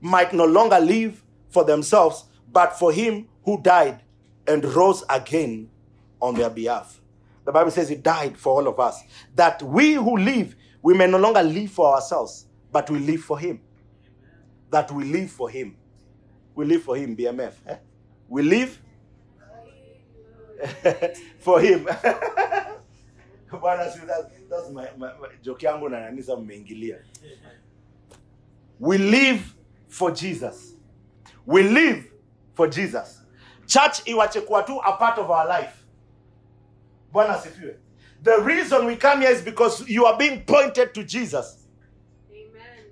[0.00, 4.02] might no longer live for themselves, but for him who died
[4.46, 5.68] and rose again
[6.20, 7.00] on their behalf.
[7.44, 9.02] The Bible says he died for all of us,
[9.34, 13.38] that we who live, we may no longer live for ourselves, but we live for
[13.38, 13.60] him.
[14.70, 15.76] That we live for him.
[16.54, 17.52] We live for him, BMF.
[17.66, 17.76] eh?
[18.28, 18.80] We live
[21.40, 21.84] for him.
[23.50, 24.88] That's- my,
[25.42, 26.10] joke na.
[28.78, 29.54] We live
[29.90, 30.74] for Jesus.
[31.44, 32.04] We live
[32.54, 33.20] for Jesus.
[33.66, 35.84] Church iwache kuwa tu a part of our life.
[37.12, 37.76] Bwana asifiwe.
[38.22, 41.66] The reason we come here is because you are being pointed to Jesus.
[42.30, 42.84] Amen.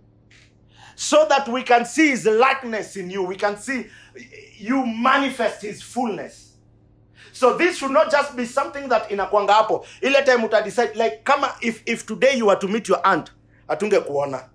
[0.95, 3.87] so that we can see his likeness in you we can see
[4.59, 6.57] you manifest his fullness
[7.33, 11.55] so this should not just be something that inakwanga hapo ile time utadecide like kama
[11.61, 13.31] if, if today you were to meet your aunt
[13.69, 14.49] atunge kuona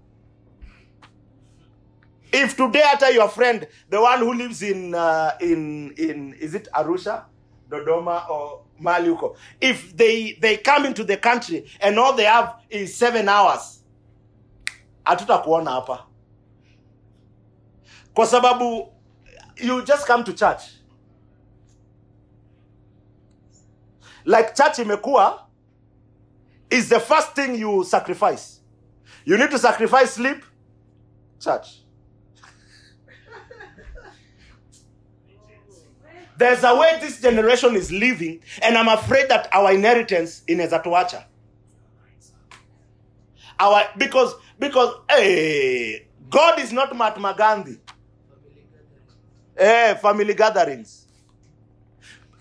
[2.34, 6.68] if today hata your friend the one who lives in uh, in in is it
[6.74, 7.26] arusha
[7.70, 9.16] dodoma or mali
[9.62, 13.84] if they they come into the country and all they have is seven hours
[15.06, 16.06] hatutakuona hapa.
[18.14, 18.94] Kwa sababu
[19.58, 20.62] you just come to church.
[24.26, 25.46] Like church imekuwa
[26.70, 28.62] is the first thing you sacrifice.
[29.26, 30.44] You need to sacrifice sleep
[31.40, 31.83] church
[36.38, 41.26] there's a way this generation is living and i'm afraid that our inheritance inaweza tuacha
[43.60, 47.80] our because because hey, god is not mahatma gandhi
[49.56, 51.08] Eh, family gatherings.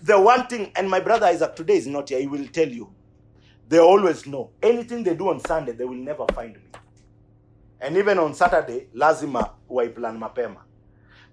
[0.01, 2.91] The one thing, and my brother Isaac today is not here, he will tell you.
[3.69, 4.49] They always know.
[4.61, 6.61] Anything they do on Sunday, they will never find me.
[7.79, 10.57] And even on Saturday, lazima waiplan mapema.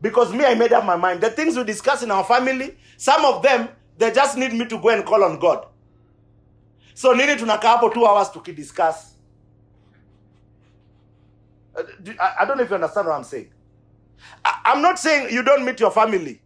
[0.00, 1.20] Because me, I made up my mind.
[1.20, 4.78] The things we discuss in our family, some of them, they just need me to
[4.80, 5.66] go and call on God.
[6.94, 9.12] So nini tunakaa hapo two hours tukidiscuss.
[11.76, 13.50] Uh, do- I, don't know if you understand what I'm saying.
[14.44, 16.40] I'm not saying you don't meet your family.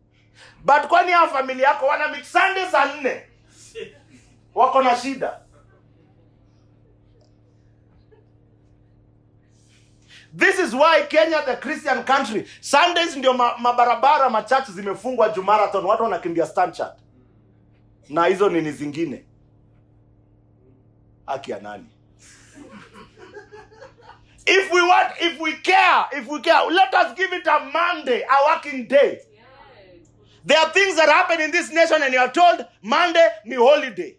[0.64, 3.22] But kwani hao family yako wana meet Sunday saa nne
[4.54, 5.43] wako na shida.
[10.36, 16.02] This is why Kenya the Christian country Sundays ndio ma, mabarabara machache zimefungwa jumarathon watu
[16.02, 16.98] wanakimbia Stanchart
[18.08, 19.24] na hizo nini zingine?
[21.26, 21.86] Haki ya nani?
[24.46, 28.22] If we want if we care if we care let us give it a monday
[28.22, 29.18] a working day.
[30.46, 34.16] There are things that happen in this nation and you are told monday ni holiday.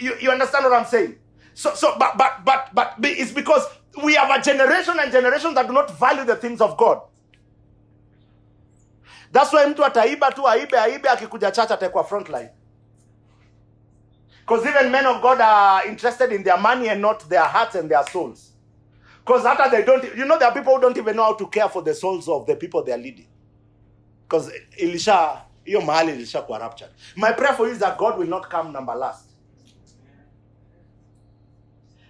[0.00, 1.14] You, you understand what i'm saying
[1.56, 3.64] so so but but but but it's because
[4.04, 7.00] we have a generation and generations that do not value the things of god
[9.32, 12.50] That's why mtu ataiba tu aibe aibe akikuja church atakwa front line.
[14.40, 17.90] Because even men of God are interested in their money and not their hearts and
[17.90, 18.52] their souls.
[19.24, 21.46] Because after they don't, you know, there are people who don't even know how to
[21.48, 23.26] care for the souls of the people they are leading.
[24.28, 26.92] Because ilisha, hiyo mahali ilisha kuwa raptured.
[27.16, 29.25] My prayer for you is that God will not come number last.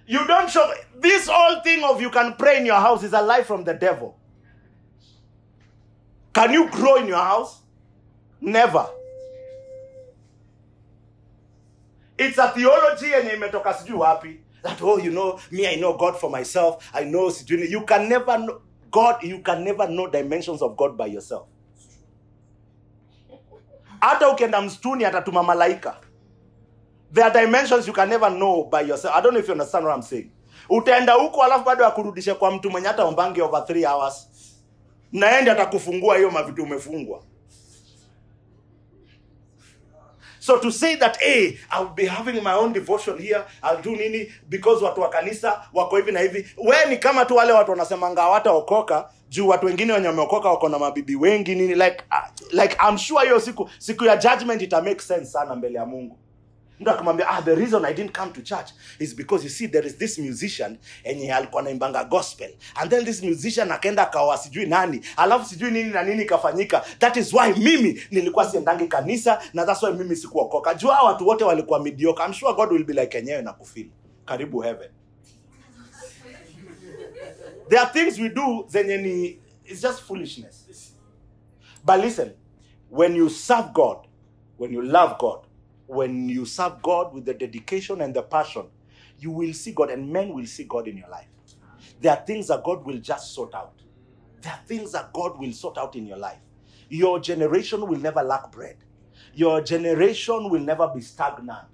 [0.07, 3.21] You don't show this whole thing of you can pray in your house is a
[3.21, 4.17] lie from the devil.
[6.33, 7.63] Can you grow in your house?
[8.41, 8.87] Never.
[12.19, 14.41] It's a theology yenye imetoka sijui wapi.
[14.63, 16.89] That oh, you know, me I know God for myself.
[16.95, 21.07] I know you can never know God, you can never know dimensions of God by
[21.07, 21.49] yourself.
[24.01, 25.97] Hata ukienda msituni atatuma malaika.
[27.13, 29.15] There are dimensions you can never know by yourself.
[29.15, 30.31] I don't know if you understand what I'm saying.
[30.69, 34.29] Utaenda huko alafu bado akurudishe kwa mtu mwenye hata ombangi over 3 hours.
[35.13, 37.23] Naende atakufungua hiyo mavitu umefungwa.
[40.41, 44.33] So to say that hey, I'll be having my own devotion here, I'll do nini
[44.49, 46.47] because watu wa kanisa wako hivi na hivi.
[46.57, 50.79] We ni kama tu wale watu wanasemanga hawataokoka juu watu wengine wenye wameokoka wako na
[50.79, 55.01] mabibi wengi nini like uh, like I'm sure hiyo siku siku ya judgment ita make
[55.01, 56.19] sense sana mbele ya Mungu.
[56.81, 59.87] Mtu akamwambia ah, the reason I didn't come to church is because you see there
[59.87, 62.51] is this musician enye alikuwa naimbanga gospel.
[62.75, 65.01] And then this musician akaenda akaoa sijui nani.
[65.17, 66.85] Alafu sijui nini na nini ikafanyika.
[66.99, 70.75] That is why mimi nilikuwa siendangi kanisa na that's why mimi sikuokoka.
[70.75, 73.91] Juu hao watu wote walikuwa midioka I'm sure God will be like enyewe na kufili
[74.25, 74.91] karibu heaven.
[77.69, 80.67] There are things we do zenye ni it's just foolishness.
[81.85, 82.33] But listen
[82.91, 83.97] when you serve God
[84.59, 85.46] when you love God
[85.87, 88.67] when you serve God with the dedication and the passion,
[89.19, 91.29] you will see God and men will see God in your life.
[92.01, 93.81] There are things that God will just sort out.
[94.43, 96.39] There are things that God will sort out in your life.
[96.89, 98.77] Your generation will never lack bread.
[99.35, 101.67] Your generation will never be stagnant.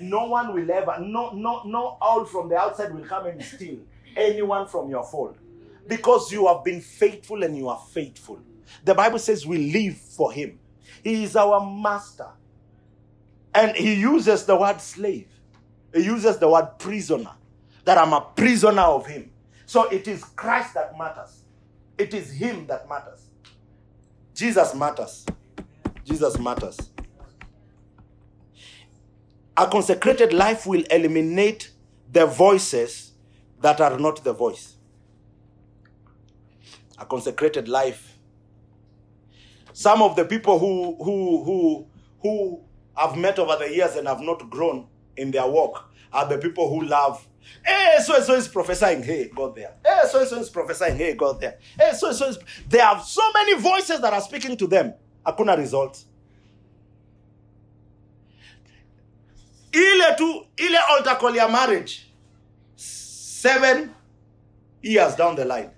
[0.00, 3.78] No one will ever, no, no, no owl from the outside will come and steal
[4.16, 5.36] anyone from your fold.
[5.86, 8.40] Because you have been faithful and you are faithful.
[8.84, 10.58] The Bible says we live for Him.
[11.02, 12.28] He is our master.
[13.54, 15.28] And he uses the word slave.
[15.94, 17.32] He uses the word prisoner.
[17.84, 19.30] That I'm a prisoner of him.
[19.66, 21.42] So it is Christ that matters.
[21.98, 23.26] It is him that matters.
[24.34, 25.26] Jesus matters.
[26.04, 26.78] Jesus matters.
[29.56, 31.72] A consecrated life will eliminate
[32.10, 33.12] the voices
[33.60, 34.76] that are not the voice.
[36.98, 38.18] A consecrated life.
[39.72, 41.86] Some of the people who who who
[42.20, 42.60] who
[42.96, 44.86] I've met over the years and have not grown
[45.16, 47.26] in their walk are the people who love.
[47.64, 49.02] Hey, so and so is prophesying.
[49.02, 49.74] Hey, God there.
[49.84, 50.96] Hey, so and so is prophesying.
[50.96, 51.58] Hey, God there.
[51.78, 52.38] Hey, so and so is.
[52.68, 54.94] They have so many voices that are speaking to them.
[55.26, 56.04] Hakuna result.
[59.74, 62.10] Ile tu, ile altar call ya marriage.
[62.76, 63.94] Seven
[64.82, 65.70] years down the line.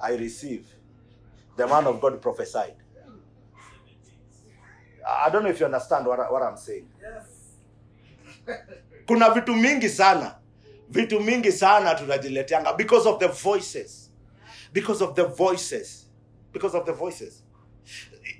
[0.00, 0.66] I receive.
[1.56, 2.76] The man of God prophesied.
[5.06, 6.88] I don't know if you understand what, what I'm saying.
[9.06, 10.34] Kuna vitu mingi sana,
[10.90, 14.10] vitu mingi sana tunajileteanga because of the voices,
[14.72, 16.06] because of the voices,
[16.52, 17.42] because of the voices.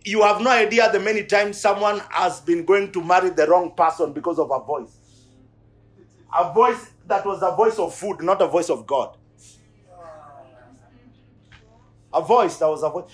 [0.04, 3.72] You have no idea the many times someone has been going to marry the wrong
[3.74, 4.96] person because of a voice.
[6.36, 9.16] A voice that was a voice of food, not a voice of God.
[9.90, 10.42] Ah.
[12.12, 13.06] A voice that was a voice.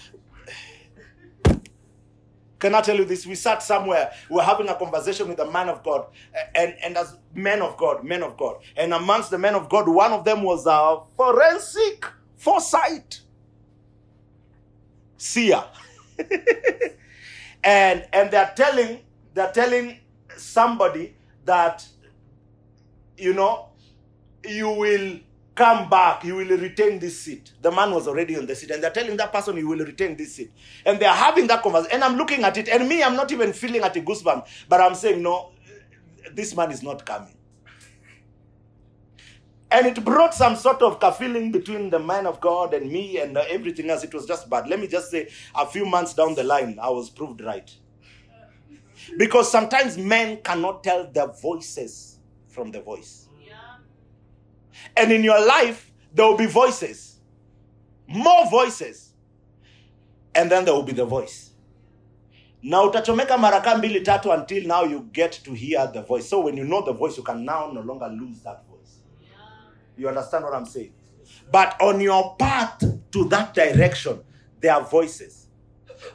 [2.65, 3.27] Can I tell you this?
[3.27, 6.07] We sat somewhere, we were having a conversation with a man of God,
[6.55, 8.57] and, and as men of God, men of God.
[8.75, 12.07] And amongst the men of God, one of them was a forensic
[12.39, 13.21] foresight
[15.19, 15.63] seer.
[17.63, 19.01] and and they're telling
[19.35, 19.99] they're telling
[20.35, 21.87] somebody that
[23.19, 23.69] you know
[24.43, 25.19] you will
[25.55, 27.53] come back, you will retain this seat.
[27.63, 30.17] The man was already on the seat, and they're telling that person you will retain
[30.17, 30.53] this seat.
[30.85, 31.95] And they're having that conversation.
[31.95, 34.81] And I'm looking at it, and me, I'm not even feeling at a goosebump, but
[34.81, 35.53] I'm saying, no,
[36.33, 37.35] this man is not coming.
[39.71, 43.37] And it brought some sort of feeling between the man of God and me and
[43.37, 44.05] everything else.
[44.05, 44.69] It was just bad.
[44.69, 47.73] Let me just say, a few months down the line, I was proved right.
[49.19, 53.24] Because sometimes men cannot tell their voices from the voice.
[54.97, 57.19] And in your life, there will be voices,
[58.07, 59.13] more voices,
[60.35, 61.51] and then there will be the voice.
[62.63, 66.29] Na utachomeka maraka mbili tatu until now you get to hear the voice.
[66.29, 68.99] So when you know the voice, you can now no longer lose that voice.
[69.97, 70.93] You understand what I'm saying?
[71.51, 74.21] But on your path to that direction,
[74.61, 75.47] there are voices.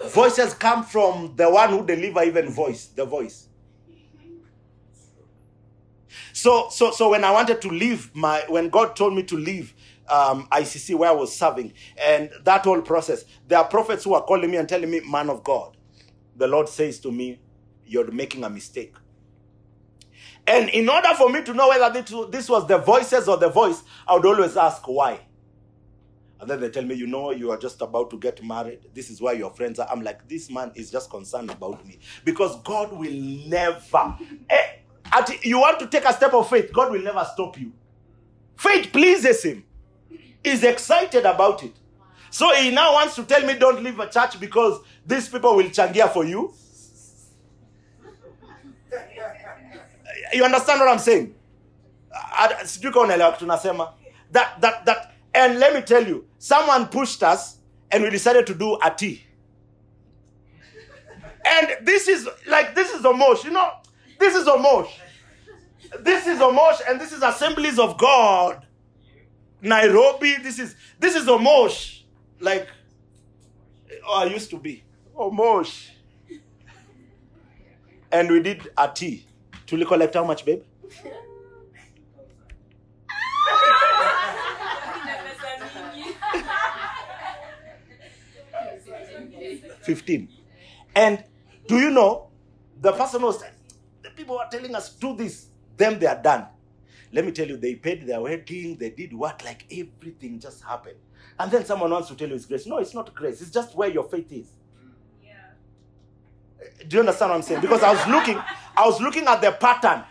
[0.06, 3.49] Voices come from the one who deliver even voice, the voice.
[6.34, 9.74] So, so, so when I wanted to leave my, when God told me to leave
[10.08, 14.24] um, ICC where I was serving, and that whole process, there are prophets who are
[14.24, 15.78] calling me and telling me, "Man of God,"
[16.36, 17.40] the Lord says to me,
[17.86, 18.96] "You're making a mistake."
[20.48, 22.02] And in order for me to know whether
[22.32, 25.20] this was the voices or the voice, I would always ask why.
[26.40, 28.80] And then they tell me, you know, you are just about to get married.
[28.94, 29.88] This is why your friends are.
[29.92, 32.00] I'm like, this man is just concerned about me.
[32.24, 34.18] Because God will never.
[35.12, 37.72] At, you want to take a step of faith, God will never stop you.
[38.58, 39.64] Faith pleases him.
[40.44, 41.74] He's excited about it.
[42.30, 45.66] So he now wants to tell me don't leave a church because these people will
[45.66, 46.54] changia for you.
[50.34, 51.34] You understand what I'm saying?
[54.32, 57.58] That, that, that, and let me tell you, someone pushed us
[57.92, 59.24] and we decided to do a tea.
[61.46, 63.72] And this is like this is Omosh, you know,
[64.20, 64.92] this is Omosh.
[66.02, 68.66] This is Omosh, and this is Assemblies of God.
[69.62, 72.04] Nairobi, this is this is Omosh.
[72.40, 72.68] Like
[74.08, 74.84] oh, I used to be.
[75.16, 75.90] Omosh.
[78.12, 79.26] And we did a tea.
[79.68, 80.64] To collect how much, babe?
[89.82, 90.30] Fifteen.
[90.96, 91.24] And
[91.68, 92.30] do you know
[92.82, 93.44] the person was
[94.20, 95.48] people are telling us do this,
[95.78, 96.46] them they are done.
[97.14, 100.98] Let me tell you, they paid their wedding, they did what, like everything just happened.
[101.40, 102.66] And then someone wants to tell you it's grace.
[102.68, 104.52] No, it's not grace, it's just where your faith is.
[105.24, 105.32] Yeah.
[106.88, 107.62] Do you understand what I'm saying?
[107.62, 108.38] Because I was looking,
[108.76, 110.04] I was looking at the pattern,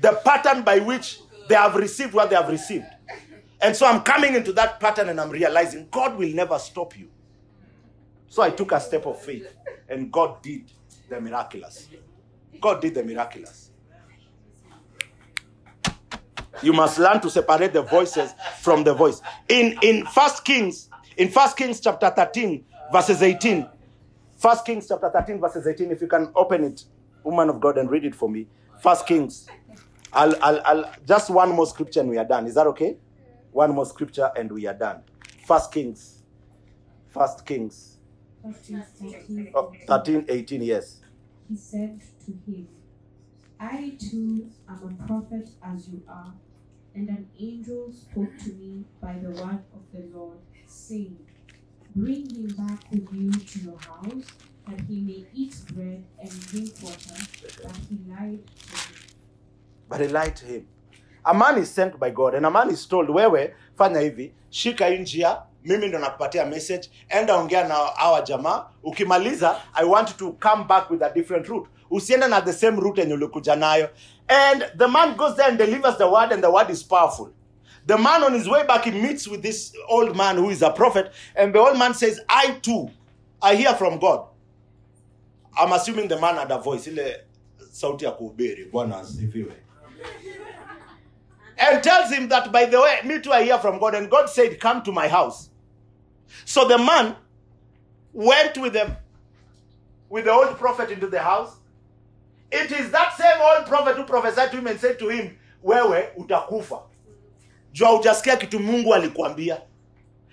[0.00, 2.86] the pattern by which they have received what they have received.
[3.60, 7.10] And so I'm coming into that pattern and I'm realizing God will never stop you.
[8.26, 9.54] So I took a step of faith
[9.86, 10.70] and God did
[11.10, 11.88] the miraculous.
[12.60, 13.70] God did the miraculous.
[16.62, 19.22] You must learn to separate the voices from the voice.
[19.48, 23.66] In in First Kings, in First Kings chapter 13, verses 18.
[24.36, 25.90] First Kings chapter 13, verses 18.
[25.90, 26.84] If you can open it,
[27.24, 28.46] woman of God, and read it for me.
[28.82, 29.46] First Kings.
[30.12, 32.46] I'll, I'll, I'll just one more scripture and we are done.
[32.46, 32.96] Is that okay?
[33.52, 35.02] One more scripture and we are done.
[35.46, 36.22] First Kings.
[37.08, 37.98] First Kings.
[38.42, 41.00] First Kings 13, Oh, 13, 18, yes.
[41.50, 42.68] He said to him,
[43.58, 46.32] I too am a prophet as you are,
[46.94, 50.38] and an angel spoke to me by the word of the Lord,
[50.68, 51.18] saying,
[51.96, 54.26] Bring him back with you to your house,
[54.68, 57.16] that he may eat bread and drink water.
[57.64, 58.94] But he lied to him.
[59.88, 60.66] But he lied to him.
[61.24, 64.86] A man is sent by God and a man is told, wewe fanya hivi, shika
[64.86, 70.32] hii njia, mimi ndo nakupatia message, enda ongea na hawa jamaa, ukimaliza I want to
[70.32, 71.68] come back with a different route.
[71.90, 73.88] Usiende na the same route yenye ulikuja nayo.
[74.28, 77.30] And the man goes there and delivers the word and the word is powerful.
[77.86, 80.70] The man on his way back, he meets with this old man who is a
[80.70, 82.90] prophet, and the old man says, I too,
[83.42, 84.26] I hear from God.
[85.58, 87.16] I'm assuming the man had a voice, ile
[87.72, 88.70] sauti ya kuhubiri.
[88.70, 89.52] Bwana asifiwe
[91.60, 93.94] and tells him that, by the way, me too, I hear from God.
[93.94, 95.49] And God said, Come to my house.
[96.44, 97.14] So the man
[98.12, 98.96] went with them,
[100.08, 101.56] with the old prophet into the house.
[102.52, 106.08] It is that same old prophet who prophesied to him and said to him, Wewe
[106.16, 106.82] utakufa.
[107.72, 109.60] Jua hujasikia kitu Mungu alikuambia.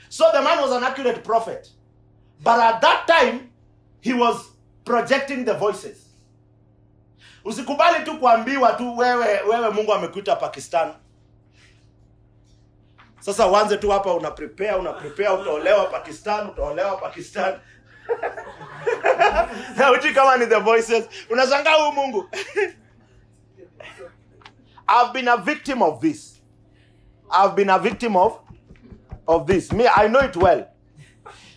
[0.10, 1.70] So the man was an accurate prophet.
[2.44, 3.50] But at that time,
[4.02, 4.52] he was
[4.86, 6.04] projecting the voices.
[7.46, 10.94] Usikubali tu kuambiwa tu wewe wewe Mungu amekuita Pakistan.
[13.20, 17.60] Sasa uanze tu hapa una prepare una prepare utaolewa Pakistan, utaolewa Pakistan.
[19.78, 21.06] nauji kama ni the voices.
[21.30, 22.30] Unashangaa huyu Mungu.
[24.90, 26.42] I've been a victim of this.
[27.30, 28.40] I've been a victim of
[29.28, 29.72] of this.
[29.74, 30.68] Me, I know it well.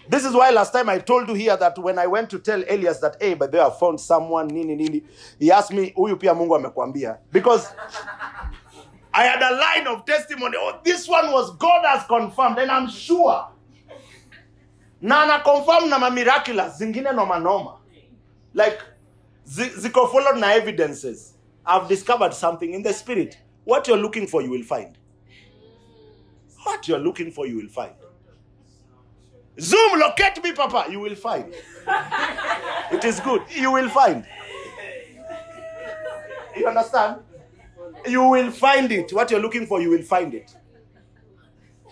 [0.09, 2.61] This is why last time I told you here that when I went to tell
[2.69, 5.03] Elias that, hey, but they have found someone, nini, nini,
[5.39, 7.19] he asked me, huyu pia Mungu amekwambia.
[7.31, 7.69] Because
[9.20, 10.56] I had a line of testimony.
[10.59, 13.48] Oh, this one was God has confirmed, and I'm sure.
[15.02, 17.76] Na ana confirm na miraculous, zingine noma noma.
[18.55, 18.80] Like,
[19.47, 21.34] zi- ziko followed na evidences.
[21.66, 23.36] I've discovered something in the spirit.
[23.64, 24.97] What you're looking for, you will find.
[26.62, 27.92] What you're looking for, you will find.
[29.60, 30.86] Zoom, locate me, Papa.
[30.90, 31.52] You will find.
[32.90, 33.42] It is good.
[33.55, 34.26] You will find.
[36.56, 37.20] You understand?
[38.06, 39.12] You will find it.
[39.12, 40.55] What you're looking for, you will find it.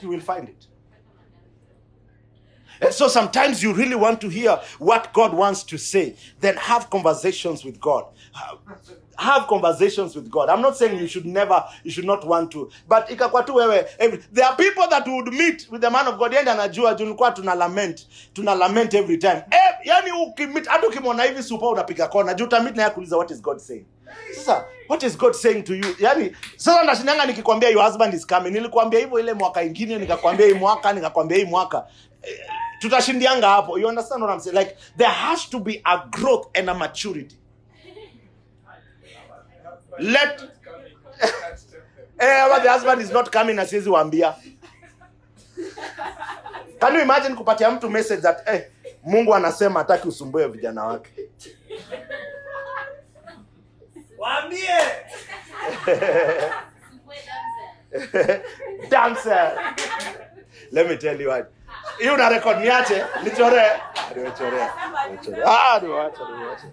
[0.01, 0.67] You will find it.
[2.81, 6.15] And so sometimes you really want to hear what God wants to say.
[6.41, 8.05] Then have conversations with God.
[8.33, 10.49] Have- conversations with God.
[10.49, 12.71] I'm not saying you should never, you should not want to.
[12.87, 16.33] But there are people that would meet with the man of God.
[16.33, 18.07] Yenda anajua juu nilikuwa tuna lament.
[18.33, 19.43] Tuna lament every time.
[19.51, 22.35] Eh, yani ukimit, hata ukimwona hivi super unapiga kona.
[22.35, 23.87] Na yeye kuuliza what is God saying.
[24.35, 25.95] Sasa, what is God saying to you?
[25.99, 28.51] Yani, sasa ndashindanga nikikwambia your husband is coming.
[28.51, 31.87] Nilikwambia hivyo ile mwaka ingine, nikakwambia hii mwaka, nikakwambia hii mwaka.
[32.23, 32.39] Eh,
[32.79, 33.79] tutashindianga hapo.
[33.79, 34.59] You understand what I'm saying?
[34.59, 37.37] Like, there has to be a growth and a maturity.
[39.99, 40.41] Let
[42.21, 44.35] eh, the husband is not coming asiwezi waambia.
[46.81, 48.65] Can you imagine kupatia mtu message that eh,
[49.03, 51.11] Mungu anasema hataki usumbue vijana wake.
[54.19, 54.79] Waambie.
[58.91, 59.59] Dancer.
[60.73, 61.51] Let me tell you what.
[62.01, 63.63] Hiyo una record niache, nichore.
[64.17, 64.69] Nichore.
[65.11, 65.43] Nichore.
[65.45, 66.67] Ah, niwache, niwache.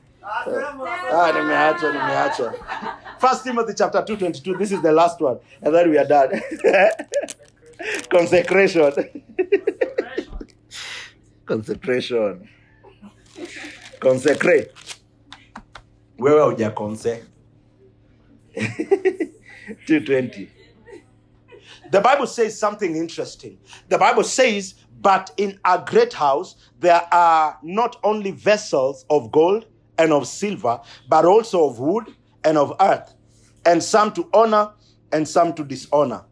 [1.12, 2.54] Ah, nimeacha, nimeacha.
[3.20, 4.58] First Timothy chapter 2, 22.
[4.58, 5.40] This is the last one.
[5.62, 6.42] And then we are done.
[8.10, 8.92] Consecration.
[11.46, 12.50] Consecration.
[14.00, 14.72] Consecrate.
[16.20, 17.24] Wewe huja conse.
[19.88, 20.50] 220.
[21.92, 23.58] The Bible says something interesting.
[23.90, 29.66] The Bible says, But in a great house there are not only vessels of gold
[29.98, 32.14] and of silver, but also of wood
[32.44, 33.14] and of earth,
[33.66, 34.72] and some to honor
[35.12, 36.24] and some to dishonor.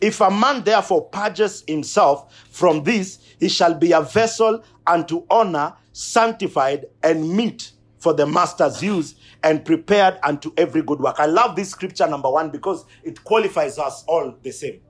[0.00, 5.74] If a man therefore purges himself from this, he shall be a vessel unto honor,
[5.92, 7.72] sanctified and meet
[8.06, 11.16] for the master's use, and prepared unto every good work.
[11.18, 14.80] I love this scripture, number one, because it qualifies us all the same.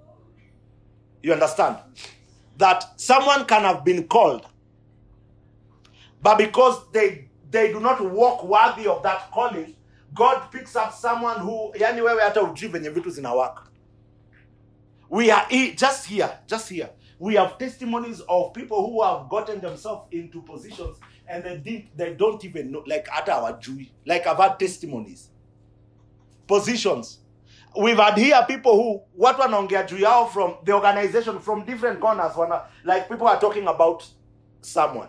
[1.23, 1.79] You understand?
[2.59, 4.45] That someone can have been called,
[6.21, 9.75] but because they they do not walk worthy of that calling,
[10.13, 13.63] God picks up someone who yani wewe hata ujui venye vitu zinawaka.
[15.09, 16.91] We are just here, just here.
[17.19, 20.99] We have testimonies of people who have gotten themselves into positions
[21.29, 23.91] and they did, they don't even know, like at our hawajui.
[24.07, 25.29] Like I've had testimonies,
[26.47, 27.19] positions.
[27.79, 32.33] We've had here people who what wanaongea juu yao from the organization from different corners.
[32.33, 34.07] Wana, like people are talking about
[34.63, 35.09] someone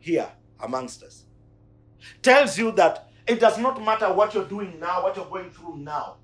[0.00, 0.28] here
[0.60, 1.24] amongst us.
[2.20, 5.76] Tells you that it does not matter what you're doing now, what you're going through
[5.78, 6.16] now.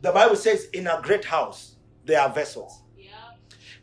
[0.00, 2.82] The Bible says, in a great house, there are vessels.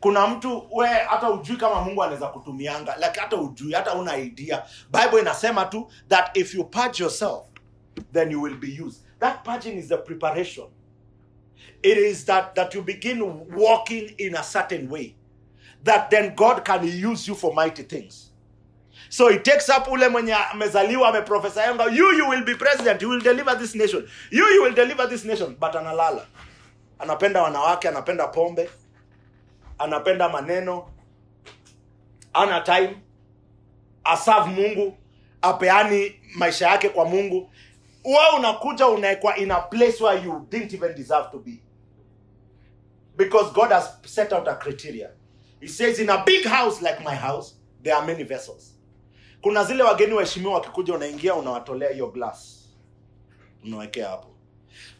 [0.04, 2.96] Kuna mtu we hata ujui kama mungu anaweza kutumianga.
[2.96, 4.62] Like hata ujui hata una idea.
[4.92, 7.42] Bible inasema tu that if you purge yourself
[8.12, 9.00] then you will be used.
[9.20, 10.66] That purging is the preparation.
[11.82, 13.22] It is that that you begin
[13.56, 15.14] walking in a certain way
[15.84, 18.30] that then god can use you for mighty things.
[19.08, 23.22] So it takes up ule mwenye amezaliwa ameprofesayanga you you will be president you will
[23.22, 24.08] deliver this nation.
[24.30, 25.56] You you will deliver this nation.
[25.60, 26.26] But analala.
[26.98, 28.70] Anapenda wanawake anapenda pombe
[29.78, 30.90] anapenda maneno
[32.32, 32.96] ana time
[34.04, 34.96] aserve mungu
[35.42, 37.50] apeani maisha yake kwa mungu.
[38.04, 41.62] Wewe unakuja unaekwa in a place where you didn't even deserve to be.
[43.16, 45.10] Because god has set out a criteria.
[45.60, 48.74] He says in a big house like my house there are many vessels.
[49.42, 52.68] Kuna zile wageni waheshimiwa wakikuja unaingia unawatolea hiyo glass.
[53.64, 54.28] Unawekea hapo.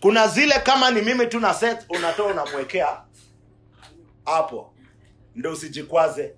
[0.00, 3.02] Kuna zile kama ni mimi tu na set unatoa unamwekea
[4.24, 4.72] hapo.
[5.34, 6.34] Ndo usijikwaze.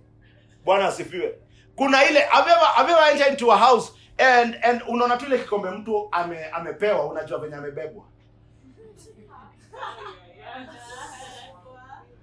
[0.65, 1.39] Bwana asifiwe.
[1.77, 2.25] Kuna ile
[3.11, 7.55] entered into a house and and unaona tu ile kikombe mtu ame, amepewa unajua venye
[7.57, 8.05] amebebwa?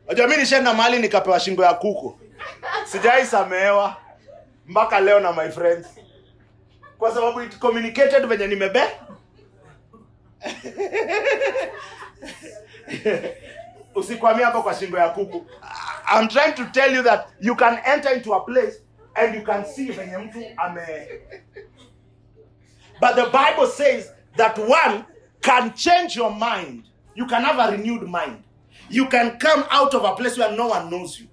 [0.06, 2.20] Unajua mi nishaenda mahali nikapewa shingo ya kuku.
[2.86, 3.98] Sijai samehewa.
[4.68, 5.88] Mpaka leo na my friends.
[6.98, 8.82] Kwa sababu it communicated venye nimebe
[16.08, 18.78] I'm trying to tell you that you can enter into a place
[19.16, 19.92] and you can see
[23.00, 25.06] but the bible says that one
[25.42, 26.86] can change your mind.
[27.16, 28.44] You can have a renewed mind.
[28.90, 31.28] You can come out of a place where no one knows you.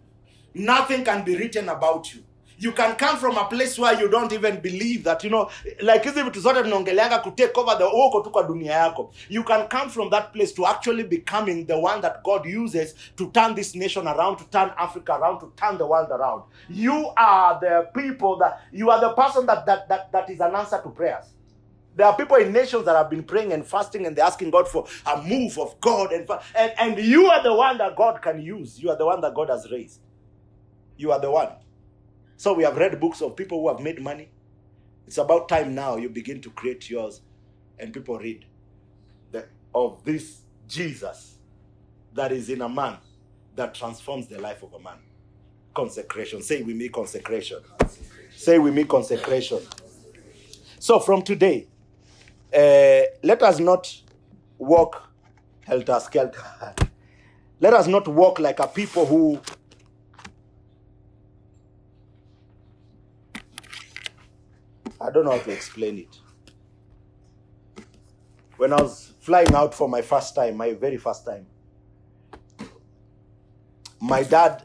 [0.52, 2.22] Nothing can be written about you
[2.60, 5.50] you can come from a place where you don't even believe that you know
[5.80, 9.44] like hizi vitu zote tunaongeleanga ku take over the uko tu kwa dunia yako you
[9.44, 13.54] can come from that place to actually becoming the one that god uses to turn
[13.54, 17.88] this nation around to turn africa around to turn the world around you are the
[17.94, 21.24] people that you are the person that that that, that is an answer to prayers
[21.96, 24.68] there are people in nations that have been praying and fasting and they're asking God
[24.68, 26.12] for a move of God.
[26.12, 28.80] And, and, and you are the one that God can use.
[28.80, 30.00] You are the one that God has raised.
[30.96, 31.48] You are the one.
[32.40, 34.30] So we have read books of people who have made money.
[35.06, 37.20] It's about time now you begin to create yours
[37.78, 38.46] and people read
[39.30, 39.44] the,
[39.74, 41.34] of this Jesus
[42.14, 42.96] that is in a man
[43.56, 44.96] that transforms the life of a man.
[45.74, 46.40] Consecration.
[46.40, 47.58] Say we make consecration.
[48.34, 49.60] Say we make consecration.
[50.78, 51.66] So from today,
[52.54, 53.94] uh, let us not
[54.56, 55.10] walk
[55.66, 56.74] helter skelter.
[57.60, 59.38] Let us not walk like a people who
[65.00, 66.18] I don't know how to explain it.
[68.56, 71.46] When I was flying out for my first time, my very first time,
[74.00, 74.62] my dad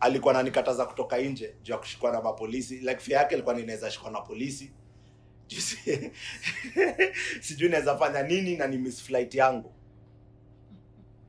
[0.00, 2.76] alikuwa ananikataza kutoka nje juu ya kushikwa na mapolisi.
[2.78, 4.72] Like fia yake ilikuwa ninaweza shikwa na polisi.
[7.40, 9.72] Sijui naweza fanya nini na ni miss flight yangu.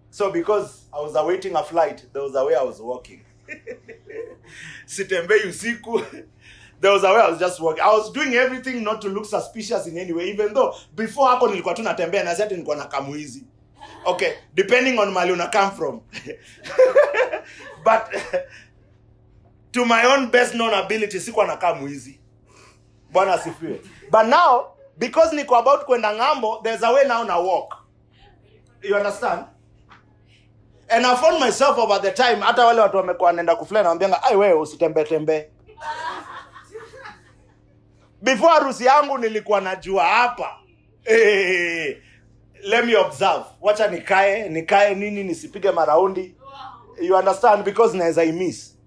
[0.09, 3.21] So because i was awaiting a flight there was a way i was walking.
[4.85, 6.01] Sitembei usiku
[6.81, 7.83] there was a way i was just walking.
[7.83, 11.47] I was doing everything not to look suspicious in any way even though before hapo
[11.47, 13.43] nilikuwa tu natembea na zati nilikuwa na kamuizi.
[14.05, 16.01] Okay depending on mali una come from.
[17.83, 18.03] But
[19.73, 22.19] to my own best known ability sikuwa na kamuizi.
[23.11, 23.81] bwana asifiwe.
[24.11, 27.73] But now because niko about kwenda ng'ambo there's a way now na walk.
[28.83, 29.45] You understand?
[30.89, 34.35] And i found myself over the time hata wale watu wamekuwa wanaenda kufly nawambianga ai
[34.35, 35.45] wewe usitembee tembee
[38.21, 40.59] before harusi yangu nilikuwa najua hapa.
[41.03, 41.95] Hey,
[42.63, 43.45] let me observe.
[43.61, 46.35] Wacha nikae nikae nini nisipige maraundi.
[47.01, 47.63] You understand?
[47.63, 48.77] Because naweza imiss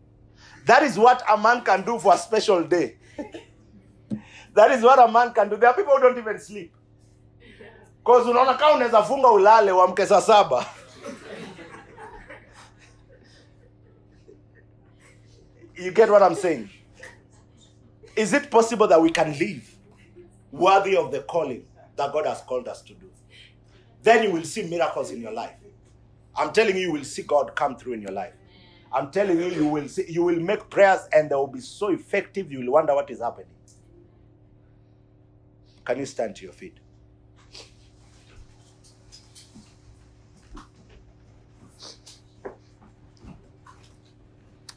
[0.66, 2.96] that is what a man can do for a special day.
[4.54, 5.56] That is what a man can do.
[5.56, 6.72] There are people who don't even sleep.
[8.04, 10.66] Cause unaona kama unaweza funga ulale uamke saa saba.
[15.76, 16.68] You get what i'm saying
[18.16, 19.76] is it possible that we can live
[20.50, 21.64] worthy of the calling
[21.96, 23.10] that god has called us to do?
[24.02, 25.54] Then you will see miracles in your life.
[26.34, 28.32] I'm telling you you will see god come through in your life.
[28.92, 31.88] I'm telling you you will see you will make prayers and they will be so
[31.88, 33.48] effective you will wonder what is happening.
[35.84, 36.78] Can you stand to your feet?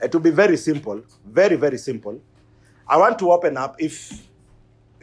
[0.02, 2.22] It will be very simple very very simple
[2.88, 4.28] i want to open up if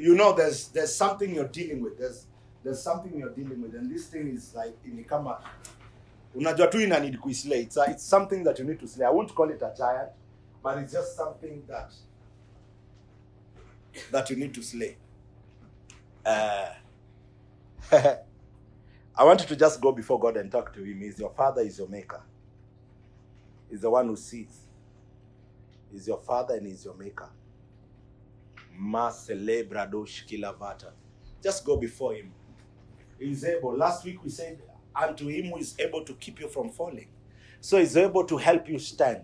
[0.01, 1.99] you know there's there's something you're dealing with.
[1.99, 2.27] There's
[2.65, 3.75] there's something you're dealing with.
[3.75, 4.75] And this thing is like
[5.07, 5.39] kama
[6.37, 9.07] unajua tu ina it's, it's something that you need to slay.
[9.07, 10.11] I won't call it a giant
[10.63, 11.93] but it's just something that
[14.11, 14.97] that you need to slay.
[16.25, 16.69] Uh,
[19.17, 21.01] i want you to just go before god and talk to him.
[21.01, 22.23] He's your father he's your maker.
[23.71, 24.67] He's the one who sees.
[25.93, 27.29] He's your father and he's your maker
[28.70, 28.70] Ma celebra dosh kilavata.
[31.43, 32.33] Just go before him.
[33.19, 33.77] He's able.
[33.77, 34.61] Last week we said,
[34.95, 37.09] unto him who is able to keep you from falling.
[37.61, 39.23] So he's able to help you stand.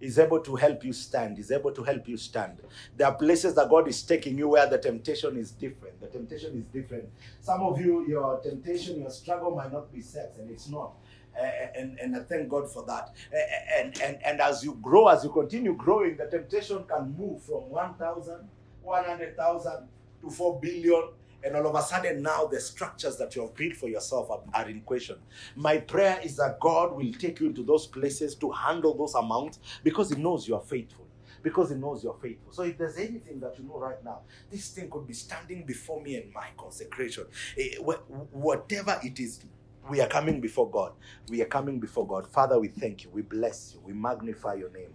[0.00, 1.38] He's able to help you stand.
[1.38, 2.58] He's able to help you stand.
[2.96, 5.98] There are places that God is taking you where the temptation is different.
[6.00, 7.08] The temptation is different.
[7.40, 10.92] Some of you, your temptation, your struggle might not be sex, and it's not.
[11.40, 11.44] Uh,
[11.74, 13.14] and, and I thank God for that.
[13.32, 17.42] Uh, and, and, and as you grow, as you continue growing, the temptation can move
[17.42, 18.46] from 1,000,
[18.84, 19.88] 100,000
[20.22, 21.04] to 4 billion.
[21.44, 24.42] And all of a sudden, now the structures that you have built for yourself are,
[24.54, 25.16] are in question.
[25.56, 29.60] My prayer is that God will take you into those places to handle those amounts
[29.84, 31.06] because He knows you are faithful.
[31.42, 32.52] Because He knows you're faithful.
[32.52, 34.20] So, if there's anything that you know right now,
[34.50, 37.26] this thing could be standing before me in my consecration.
[37.58, 37.76] Eh,
[38.32, 39.40] Whatever it is,
[39.90, 40.92] we are coming before God.
[41.28, 42.26] We are coming before God.
[42.28, 43.10] Father, we thank you.
[43.10, 43.80] We bless you.
[43.84, 44.94] We magnify your name.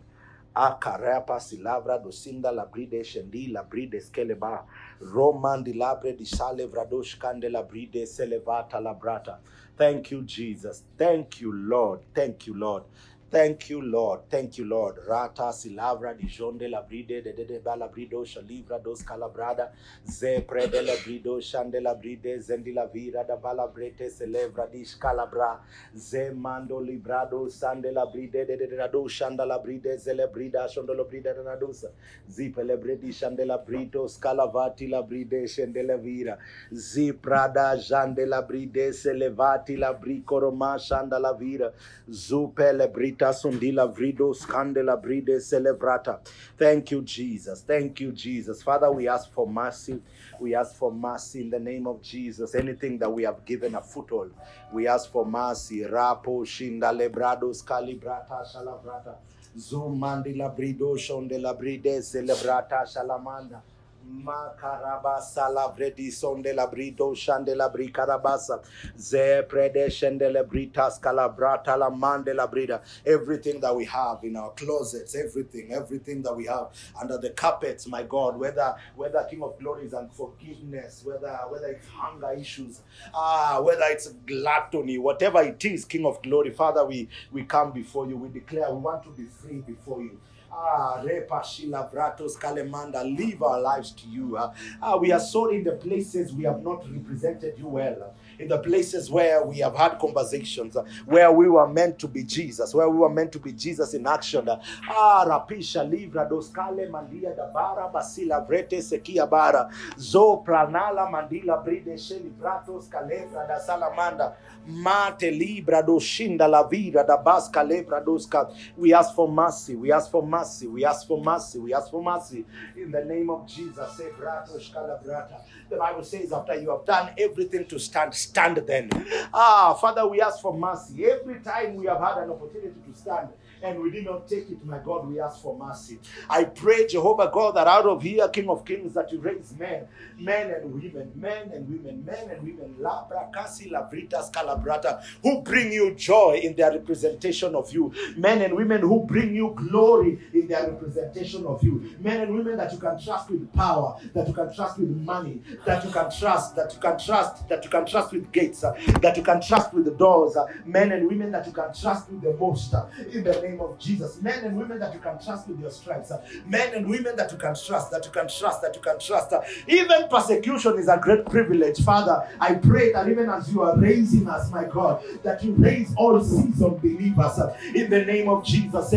[0.59, 4.65] Akarapa silavra dosinda labride shendi labride skeleba
[5.01, 9.39] roman di labre di sale vradosh kande labride selevata labrata.
[9.77, 10.83] Thank you, Jesus.
[10.97, 12.01] Thank you, Lord.
[12.13, 12.83] Thank you, Lord.
[13.31, 14.21] Thank you, Lord.
[14.29, 14.97] Thank you, Lord.
[15.07, 19.71] Rata silavra di jonde labride de de de balabrido shalivra dos calabrada.
[20.07, 25.59] Ze prede labrido shande labride zendi la vira da balabrete celebra di scalabra.
[25.95, 31.43] Ze mando librado sande labride de de de rado shanda labride zelebrida shondo labride de
[31.43, 31.91] radosa
[32.31, 36.37] zipe lebredi shande labrito scalavati labride shende la vira.
[36.73, 41.73] Zi prada jande labride selevati labrico roma shanda la vira.
[42.09, 46.19] Zupe lebrita sundila vrido scande labride celebrata
[46.57, 49.99] thank you jesus thank you jesus father we ask for mercy
[50.39, 52.55] we ask for mercy in the name of Jesus.
[52.55, 54.31] Anything that we have given a foothold,
[54.71, 55.81] we ask for mercy.
[55.81, 59.15] Rapo shinda lebrados calibrata shalabrata.
[59.57, 63.61] Zumandi la brido shonde la bride celebrata shalamanda.
[64.09, 68.61] Makarabasa la vredi sonde la brido shande la bri karabasa
[68.97, 74.35] ze prede shende la britas calabrata la mande la brida everything that we have in
[74.35, 76.69] our closets everything everything that we have
[76.99, 81.87] under the carpets my god whether whether king of glory is unforgiveness whether whether it's
[81.89, 82.81] hunger issues
[83.13, 88.07] ah whether it's gluttony whatever it is king of glory father we we come before
[88.07, 88.17] you.
[88.17, 90.19] We declare we want to be free before you
[90.51, 94.35] Ah, Repa Shila Vratos Kalemanda, live our lives to you.
[94.37, 94.51] Ah,
[94.81, 98.13] ah, we are so in the places we have not represented you well.
[98.39, 102.23] In the places where we have had conversations, ah, where we were meant to be
[102.23, 104.47] Jesus, where we were meant to be Jesus in action.
[104.49, 111.63] Ah, Rapisha Livra dos Kale Mandia da Bara Basila Vrete Sekia Bara Zo Pranala Mandila
[111.63, 114.33] Bride Sheli Bratos Kalevra da Salamanda
[114.65, 118.53] Mate Libra do Shinda La Vida da Basca Lebra doska.
[118.77, 119.75] We ask for mercy.
[119.75, 120.67] We ask for mercy.
[120.67, 121.59] We ask for mercy.
[121.59, 122.45] We ask for mercy.
[122.77, 123.99] In the name of Jesus.
[124.17, 125.41] Brata.
[125.69, 128.28] The Bible says, after you have done everything to stand, stand
[128.61, 128.89] then.
[129.33, 131.05] Ah, Father, we ask for mercy.
[131.05, 133.29] Every time we have had an opportunity to stand,
[133.63, 135.99] and we did not take it, my God, we ask for mercy.
[136.29, 139.87] I pray, Jehovah God, that out of here, King of Kings, that you raise men,
[140.17, 145.71] men and women, men and women, men and women, labra kasi lavritas calabrata, who bring
[145.71, 150.47] you joy in their representation of you, men and women who bring you glory in
[150.47, 154.33] their representation of you, men and women that you can trust with power, that you
[154.33, 157.85] can trust with money, that you can trust, that you can trust, that you can
[157.85, 161.31] trust with gates, uh, that you can trust with the doors, uh, men and women
[161.31, 164.57] that you can trust with the most, uh, in the name of Jesus, men and
[164.57, 166.11] women that you can trust with your stripes,
[166.45, 169.33] men and women that you can trust, that you can trust, that you can trust.
[169.67, 172.27] even persecution is a great privilege, Father.
[172.39, 176.19] I pray that even as you are raising us, my God, that you raise all
[176.21, 177.39] seasoned believers
[177.75, 178.93] in the name of Jesus.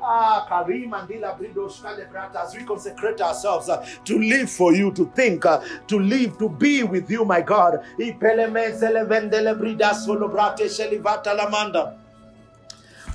[0.00, 0.46] Ah.
[2.44, 3.70] As we consecrate ourselves
[4.04, 7.82] to live for you, to think, to live, to be with you, my God.
[7.98, 12.07] Ipeleme selevendele brida solobrate shelivata.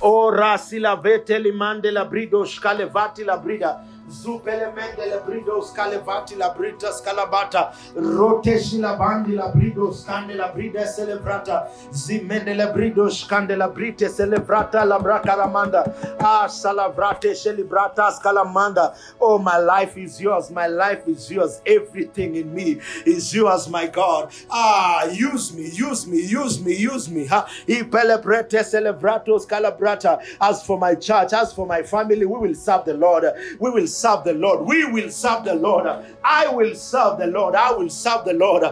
[0.00, 3.93] Ora la vete limande la brido scalevati la brida.
[4.08, 7.72] Zupele mende le brido scalevati la brita scalabata.
[7.94, 11.68] Rote shila bandi la brido scande la brida celebrata.
[11.90, 16.18] Zimende le brido scande la brite celebrata la bracaramanda.
[16.20, 18.94] Ah, salavrate celebrata scalamanda.
[19.20, 20.50] Oh, my life is yours.
[20.50, 21.62] My life is yours.
[21.64, 24.30] Everything in me is yours, my God.
[24.50, 27.24] Ah, use me, use me, use me, use me.
[27.26, 27.48] Ha.
[27.66, 30.20] Ipelebrete celebrato scalabrata.
[30.40, 33.24] As for my church, as for my family, we will serve the Lord.
[33.58, 34.66] We will serve the Lord.
[34.66, 35.86] We will serve the Lord.
[36.24, 37.54] I will serve the Lord.
[37.54, 38.64] I will serve the Lord.
[38.64, 38.70] I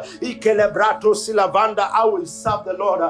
[2.05, 3.03] will serve the Lord.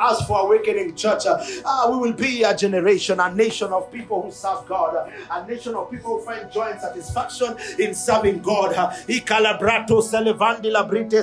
[0.00, 1.22] As for awakening church,
[1.64, 5.74] ah, we will be a generation, a nation of people who serve God, a nation
[5.74, 8.72] of people who find joy and satisfaction in serving God.
[9.08, 11.14] Ikalabrato selevandi labrite.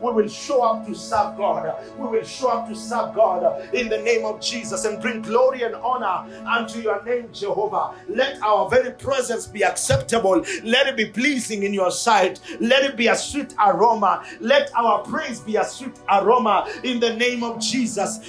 [0.00, 1.74] We will show up to serve God.
[1.98, 5.62] We will show up to serve God in the name of Jesus and bring glory
[5.62, 7.90] and honor unto your name, Jehovah.
[8.08, 10.44] Let our very presence be acceptable.
[10.64, 12.40] Let it be pleasing in your sight.
[12.60, 14.24] Let it be a sweet aroma.
[14.40, 18.20] Let our praise be a sweet aroma in the name of Jesus.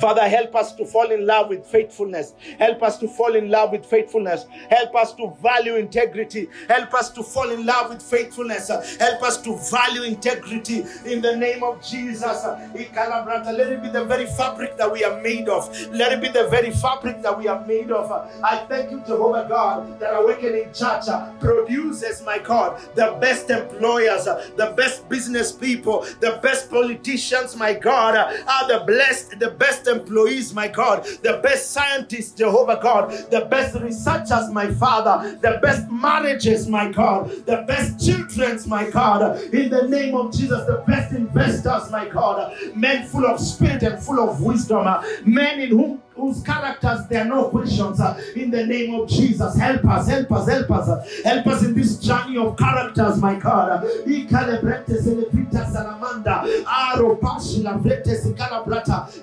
[0.00, 2.34] Father, help us to fall in love with faithfulness.
[2.58, 4.46] Help us to fall in love with faithfulness.
[4.70, 6.48] Help us to value integrity.
[6.68, 8.68] Help us to fall in love with faithfulness.
[8.68, 12.44] Help us to value integrity in the name of Jesus.
[12.44, 15.68] Let it be the very fabric that we are made of.
[15.90, 18.10] Let it be the very fabric that we are made of.
[18.44, 21.06] I thank you, Jehovah God, that Awakening Church
[21.40, 28.16] produces, my God, the best employers, the best business people, the best politicians, my God,
[28.16, 33.74] are the blessed, the best employees, my God, the best scientists, Jehovah God, the best
[33.76, 39.88] researchers, my Father, the best marriages, my God, the best children's, my God, in the
[39.88, 44.40] name of Jesus, the best investors, my God, men full of spirit and full of
[44.42, 44.86] wisdom,
[45.24, 49.56] men in whom whose characters there are no questions uh, in the name of Jesus.
[49.56, 53.36] Help us, help us, help us, uh, help us in this journey of characters, my
[53.36, 53.84] God.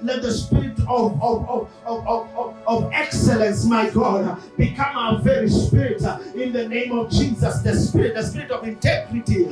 [0.02, 5.50] Let the spirit of, of, of, of, of, of excellence, my God, become our very
[5.50, 7.62] spirit uh, in the name of Jesus.
[7.62, 9.46] The spirit, the spirit of integrity,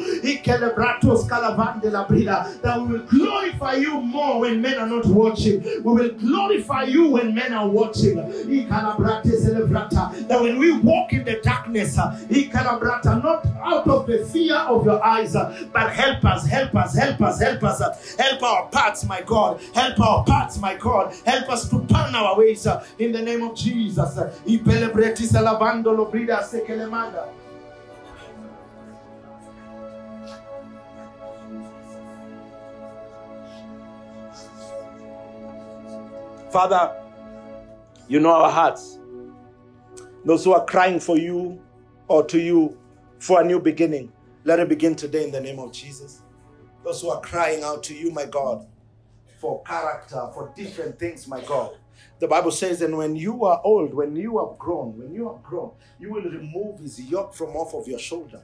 [2.61, 5.61] that we will glorify you more when men are not watching.
[5.83, 8.15] We will glorify you when men are watching.
[10.27, 15.33] That when we walk in the darkness, not out of the fear of your eyes,
[15.33, 19.99] but help us, help us, help us, help us, help our paths, my God, help
[19.99, 22.67] our paths, my God, help us to plan our ways.
[22.99, 24.19] In the name of Jesus.
[36.51, 37.02] Father,
[38.13, 38.99] you know our hearts.
[40.23, 41.59] Those who are crying for you
[42.07, 42.77] or to you
[43.17, 44.13] for a new beginning,
[44.43, 46.21] let it begin today in the name of Jesus.
[46.83, 48.67] Those who are crying out to you, my God,
[49.39, 51.75] for character, for different things, my God.
[52.19, 55.43] The Bible says, and when you are old, when you have grown, when you have
[55.43, 58.41] grown, you will remove his yoke from off of your shoulder.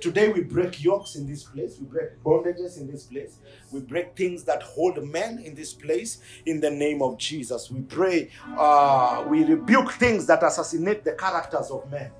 [0.00, 3.38] Today we break yokes in this place, we break bondages in this place,
[3.70, 7.70] we break things that hold men in this place in the name of Jesus.
[7.70, 12.10] We pray, uh, we rebuke things that assassinate the characters of men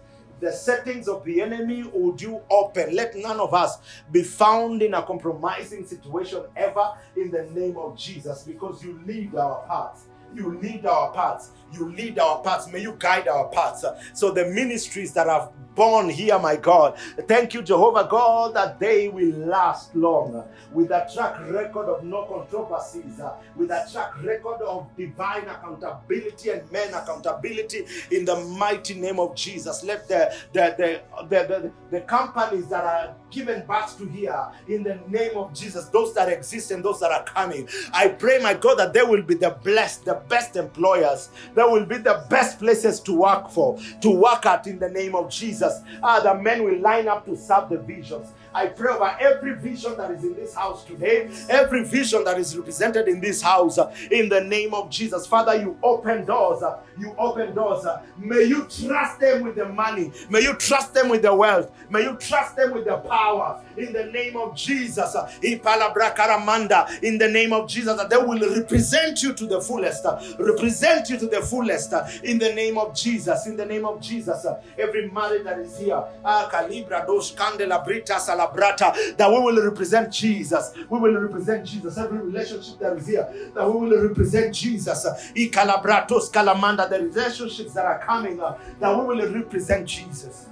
[0.42, 2.94] the settings of the enemy would you open.
[2.96, 3.78] Let none of us
[4.10, 9.36] be found in a compromising situation ever in the name of Jesus because you lead
[9.36, 10.06] our paths.
[10.34, 11.50] You lead our paths.
[11.72, 12.70] You lead our paths.
[12.70, 13.84] May you guide our paths.
[14.14, 19.08] So the ministries that have born here, my God, thank you, Jehovah God, that they
[19.08, 23.20] will last long with a track record of no controversies,
[23.56, 29.34] with a track record of divine accountability and men accountability in the mighty name of
[29.34, 29.82] Jesus.
[29.82, 34.82] Let the the the the, the, the companies that are given birth to here in
[34.82, 37.68] the name of Jesus, those that exist and those that are coming.
[37.92, 41.30] I pray, my God, that they will be the blessed, the best employers.
[41.54, 45.14] They will be the best places to work for, to work at in the name
[45.14, 45.80] of Jesus.
[46.02, 48.28] Ah, the men will line up to serve the visions.
[48.54, 52.56] I pray over every vision that is in this house today, every vision that is
[52.56, 55.26] represented in this house, uh, in the name of Jesus.
[55.26, 56.62] Father, you open doors.
[56.62, 57.84] Uh, you open doors.
[57.84, 60.12] Uh, may you trust them with the money.
[60.28, 61.70] May you trust them with the wealth.
[61.88, 63.60] May you trust them with the power.
[63.76, 65.14] In the name of Jesus.
[65.42, 70.04] In the name of Jesus, they will represent you to the fullest.
[70.38, 71.92] Represent you to the fullest.
[72.22, 73.46] In the name of Jesus.
[73.46, 74.46] In the name of Jesus.
[74.78, 76.02] Every marriage that is here.
[76.24, 80.72] Ah, calibra dos candela brita brata, that we will represent Jesus.
[80.88, 81.98] We will represent Jesus.
[81.98, 85.04] Every relationship that is here, that we will represent Jesus.
[85.34, 90.46] Ikalabratos kalamanda, the relationships that are coming up, that we will represent Jesus.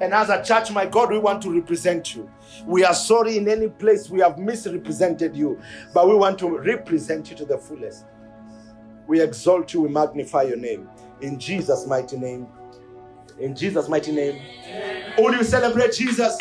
[0.00, 2.30] And as a church, my God, we want to represent you.
[2.66, 5.60] We are sorry in any place we have misrepresented you,
[5.94, 8.04] but we want to represent you to the fullest.
[9.06, 10.88] We exalt you, we magnify your name.
[11.22, 12.46] In Jesus' mighty name.
[13.38, 14.42] In Jesus' mighty name.
[15.18, 16.36] Would you celebrate Jesus?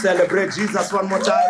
[0.00, 1.49] Celebrate Jesus one more time.